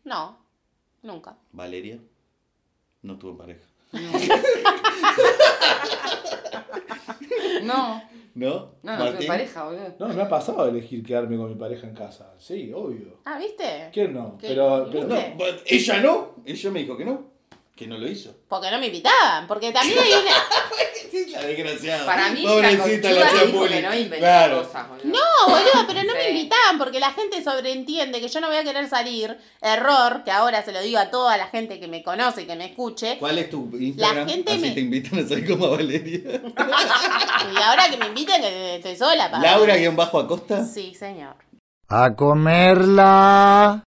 [0.05, 0.39] No,
[1.03, 1.39] nunca.
[1.53, 1.99] Valeria.
[3.03, 3.67] No estuvo en pareja.
[7.63, 8.03] No,
[8.35, 8.75] ¿No?
[8.83, 9.27] no, no Martín?
[9.27, 9.95] pareja, boludo.
[9.99, 12.35] No, me ha pasado elegir quedarme con mi pareja en casa.
[12.39, 13.19] Sí, obvio.
[13.25, 13.89] Ah, ¿viste?
[13.93, 14.39] ¿Quién no?
[14.39, 14.49] ¿Qué?
[14.49, 15.17] Pero, pero No,
[15.67, 16.35] ella no.
[16.45, 17.38] Ella me dijo que no.
[17.79, 18.35] Que no lo hizo.
[18.49, 20.33] Porque no me invitaban, porque también hay una...
[21.33, 22.05] La desgraciada.
[22.05, 24.62] Para mí, la Pobrecita, la dijo que no Claro.
[24.64, 24.88] cosas.
[24.88, 25.05] boludo.
[25.07, 28.64] No, boludo, pero no me invitaban porque la gente sobreentiende que yo no voy a
[28.64, 29.38] querer salir.
[29.62, 32.57] Error, que ahora se lo digo a toda la gente que me conoce y que
[32.57, 33.17] me escuche.
[33.19, 34.29] ¿Cuál es tu Instagram?
[34.29, 36.21] gente Así me- te invitan a salir como a Valeria.
[37.55, 39.31] Y ahora que me inviten, que estoy sola.
[39.31, 40.64] para- Laura-Acosta.
[40.67, 41.37] Sí, señor.
[41.88, 43.85] A comerla.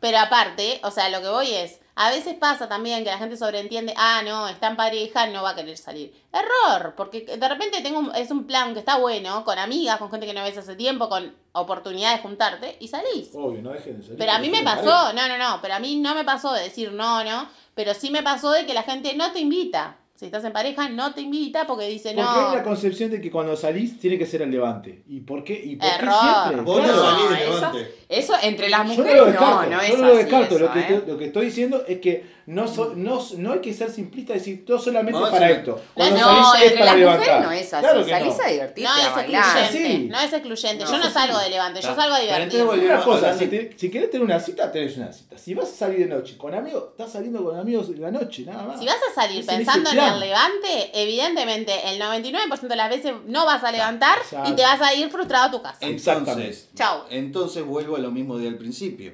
[0.00, 3.36] Pero aparte, o sea, lo que voy es, a veces pasa también que la gente
[3.36, 6.12] sobreentiende, ah, no, está en pareja, no va a querer salir.
[6.32, 10.10] Error, porque de repente tengo un- es un plan que está bueno, con amigas, con
[10.10, 13.30] gente que no ves hace tiempo, con oportunidad de juntarte y salís.
[13.34, 14.18] Obvio, no dejen de salir.
[14.18, 16.62] Pero a mí me pasó, no, no, no, pero a mí no me pasó de
[16.62, 19.96] decir no, no, pero sí me pasó de que la gente no te invita.
[20.14, 22.64] Si estás en pareja, no te invita porque dice Porque hay la no.
[22.64, 25.02] concepción de que cuando salís tiene que ser el levante.
[25.08, 25.54] ¿Y por qué?
[25.54, 26.60] ¿Y por qué siempre?
[26.62, 27.80] Vos no salís de eso, levante.
[27.80, 27.99] eso
[28.42, 30.54] entre las Yo no mujeres lo no, descarto, no, es yo no lo así descarto.
[30.56, 30.82] eso, lo, que ¿eh?
[30.88, 34.32] estoy, lo que estoy diciendo es que no, so- no, no hay que ser simplista
[34.32, 35.80] y decir todo solamente para hacer- esto.
[35.94, 37.20] Cuando no, salís es entre para las levantar.
[37.40, 37.82] mujeres no es así.
[37.86, 38.42] Claro que Salís no.
[38.44, 39.58] a divertirte, No a es bailar.
[39.58, 40.08] excluyente, Sí.
[40.08, 40.84] no es excluyente.
[40.84, 41.44] No, yo no sí, salgo sí.
[41.44, 42.94] de levante, yo salgo a Pero entonces divertirme.
[42.94, 43.46] Una cosa, si, sí.
[43.50, 45.38] te- si querés tener una cita, tenés una cita.
[45.38, 48.42] Si vas a salir de noche con amigos, estás saliendo con amigos en la noche,
[48.44, 48.80] nada más.
[48.80, 53.46] Si vas a salir pensando en el levante, evidentemente el 99% de las veces no
[53.46, 55.78] vas a levantar y te vas a ir frustrado a tu casa.
[55.82, 57.02] Entonces, Chau.
[57.10, 59.12] entonces vuelvo a lo mismo de al principio.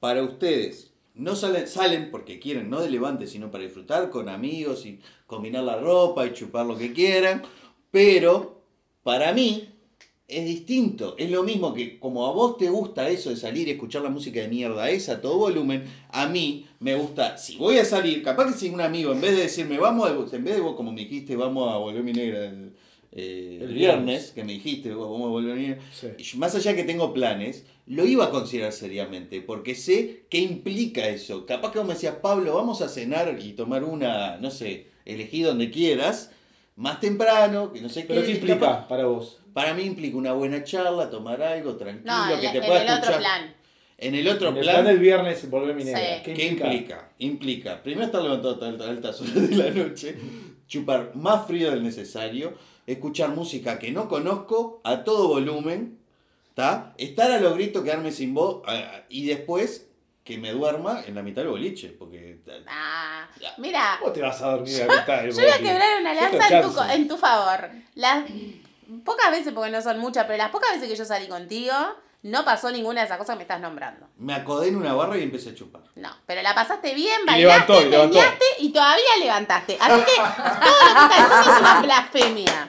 [0.00, 4.86] Para ustedes, no salen, salen porque quieren, no de levante, sino para disfrutar con amigos
[4.86, 7.42] y combinar la ropa y chupar lo que quieran.
[7.90, 8.62] Pero
[9.02, 9.68] para mí
[10.28, 11.14] es distinto.
[11.18, 14.10] Es lo mismo que como a vos te gusta eso de salir y escuchar la
[14.10, 18.22] música de mierda esa a todo volumen, a mí me gusta, si voy a salir,
[18.22, 20.92] capaz que si un amigo, en vez de decirme, vamos, en vez de vos como
[20.92, 22.52] me dijiste, vamos a volver mi negra
[23.12, 23.74] eh, El viernes.
[23.74, 26.08] viernes, que me dijiste, vamos a volver Sí.
[26.18, 30.38] y yo, más allá que tengo planes, lo iba a considerar seriamente, porque sé qué
[30.38, 31.46] implica eso.
[31.46, 35.42] Capaz que vos me decías, Pablo, vamos a cenar y tomar una, no sé, elegí
[35.42, 36.32] donde quieras,
[36.76, 39.40] más temprano, que no sé ¿Pero qué implica capaz- para vos?
[39.54, 42.88] para mí implica una buena charla, tomar algo tranquilo, No, que te en pueda el
[42.88, 43.08] escuchar.
[43.08, 43.54] otro plan.
[44.00, 45.88] En el otro En el plan, plan del viernes volver mi Sí.
[45.92, 46.22] negra.
[46.22, 47.10] ¿qué implica?
[47.18, 50.14] Implica, primero estar levantado a altas horas de la noche,
[50.68, 52.52] chupar más frío del necesario,
[52.92, 55.98] escuchar música que no conozco a todo volumen,
[56.54, 56.94] ¿tá?
[56.98, 59.86] Estar a los gritos, quedarme sin voz ah, y después
[60.24, 63.26] que me duerma en la mitad del boliche, porque Ah,
[63.58, 65.64] mira, ¿Cómo te vas a dormir a la mitad del yo voy a boliche?
[65.72, 66.48] quebrar una lanza
[66.90, 67.70] en tu, en favor.
[67.94, 68.24] Las
[69.04, 71.72] pocas veces, porque no son muchas, pero las pocas veces que yo salí contigo,
[72.22, 74.06] no pasó ninguna de esas cosas que me estás nombrando.
[74.18, 75.82] me acodé en una barra y empecé a chupar.
[75.94, 78.14] No, pero la pasaste bien, Y bailaste, levantó, y levantó.
[78.18, 79.78] meneaste y todavía levantaste.
[79.80, 82.68] Así que todo lo que estás diciendo es una blasfemia.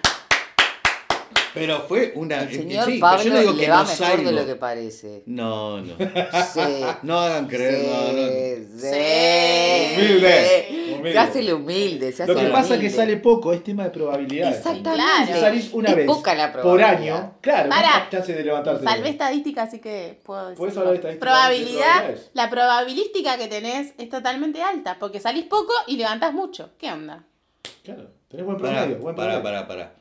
[1.54, 2.42] Pero fue una...
[2.42, 4.24] El que señor sí, Pablo yo no digo le que va no mejor salgo.
[4.24, 5.24] de lo que parece.
[5.26, 5.96] No, no.
[5.98, 6.84] Sí.
[7.04, 8.80] No hagan creer, no, no.
[8.80, 9.96] Sí.
[9.96, 11.12] Humilde, humilde.
[11.14, 13.84] Se hace el humilde, se hace Lo que pasa es que sale poco, es tema
[13.86, 14.58] de probabilidades.
[14.58, 15.04] Exactamente.
[15.04, 15.34] Claro.
[15.34, 18.08] Si salís una Es vez poca la por año, claro, Pará.
[18.12, 18.84] chance de levantarte.
[18.84, 20.66] Salvé estadística, así que puedo decir.
[20.68, 22.30] Hablar de estadística, de Probabilidad, probabilidades.
[22.34, 26.70] la probabilística que tenés es totalmente alta, porque salís poco y levantás mucho.
[26.78, 27.24] ¿Qué onda?
[27.84, 29.44] Claro, tenés buen Pará, promedio, buen pará, promedio.
[29.44, 29.94] pará, pará.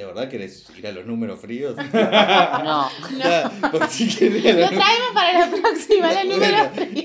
[0.00, 1.76] ¿De verdad querés ir a los números fríos?
[2.64, 2.88] No.
[3.18, 6.70] Ya, porque si querés ir a Lo los- traemos para la próxima, el número Bueno.
[6.74, 7.04] frío.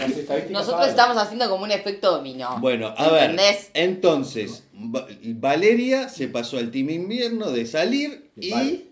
[0.00, 0.90] Las estadísticas Nosotros saben.
[0.90, 2.58] estamos haciendo como un efecto dominó.
[2.58, 3.30] Bueno, a ver.
[3.30, 3.70] ¿Entendés?
[3.74, 8.84] Entonces, Va- Valeria se pasó al team invierno de salir y Vale.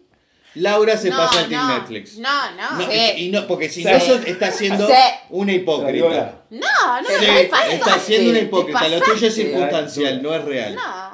[0.55, 2.19] Laura se No, pasa al team no, Netflix.
[2.19, 2.79] No, no.
[2.79, 2.99] No, Sí.
[3.17, 3.89] y no, porque si Sí.
[3.91, 4.93] no, sos- está siendo Sí.
[5.31, 6.45] una hipócrita.
[6.51, 7.33] No, no, Sí, no
[7.73, 8.87] está siendo una hipócrita.
[8.89, 10.75] Lo tuyo es circunstancial, no es real.
[10.77, 11.12] No, no.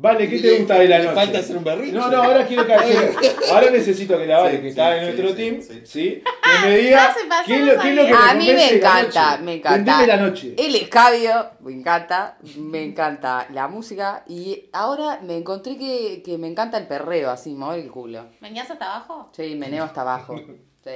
[0.00, 1.14] Vale, ¿qué te gusta de la ¿Le noche?
[1.14, 1.92] falta hacer un berrinche?
[1.92, 2.72] No, no, ahora quiero que
[3.52, 5.80] ahora necesito que la Vale, Sí, que sí, está en nuestro sí, team, sí.
[5.84, 7.14] sí, que me diga
[7.46, 8.12] qué, es lo, qué es lo que.
[8.14, 9.44] A mí me encanta, noche.
[9.44, 9.76] me encanta.
[9.76, 10.54] Vendeme la noche.
[10.56, 16.48] El escabio, me encanta, me encanta la música y ahora me encontré que, que me
[16.48, 18.24] encanta el perreo, así, mover el culo.
[18.40, 19.28] ¿Venías hasta abajo?
[19.36, 20.34] Sí, meneo hasta abajo.
[20.82, 20.92] Sí,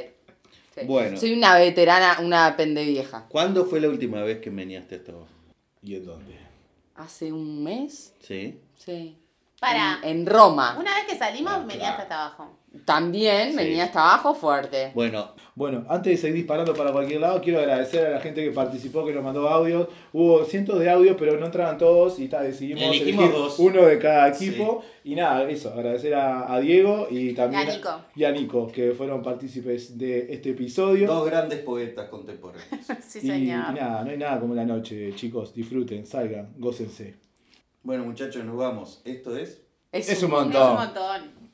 [0.75, 0.81] sí.
[0.87, 1.19] Bueno.
[1.19, 3.27] Soy una veterana, una pendevieja.
[3.29, 5.29] ¿Cuándo fue la última vez que meneaste hasta abajo?
[5.83, 6.39] ¿Y en dónde?
[6.95, 8.15] ¿Hace un mes?
[8.21, 8.59] Sí.
[8.85, 9.19] Sí.
[9.61, 9.99] Para.
[10.03, 10.77] En, en Roma.
[10.79, 11.97] Una vez que salimos, Ah, claro.
[12.03, 12.59] hasta abajo.
[12.85, 13.57] También Sí.
[13.57, 14.91] venía hasta abajo fuerte.
[14.95, 18.51] Bueno, Bueno, antes de seguir disparando para cualquier lado, quiero agradecer a la gente que
[18.51, 19.87] participó, que nos mandó audios.
[20.13, 23.59] Hubo cientos de audios, pero no entraban todos y ta, decidimos Elegimos elegir dos.
[23.61, 24.85] uno de cada equipo.
[25.05, 28.01] Y nada, eso, agradecer a, a Diego y también Y a Nico.
[28.17, 31.07] y a Nico, que fueron partícipes de este episodio.
[31.07, 32.67] dos grandes poetas contemporáneos.
[33.09, 33.73] Sí, y, y señor.
[33.75, 35.55] nada, no hay nada como la noche, chicos.
[35.55, 37.15] Disfruten, salgan, gócense.
[37.85, 39.01] Bueno, muchachos, nos vamos.
[39.05, 39.61] Esto es.
[39.93, 40.71] Es un Es montón.
[40.71, 41.45] un montón.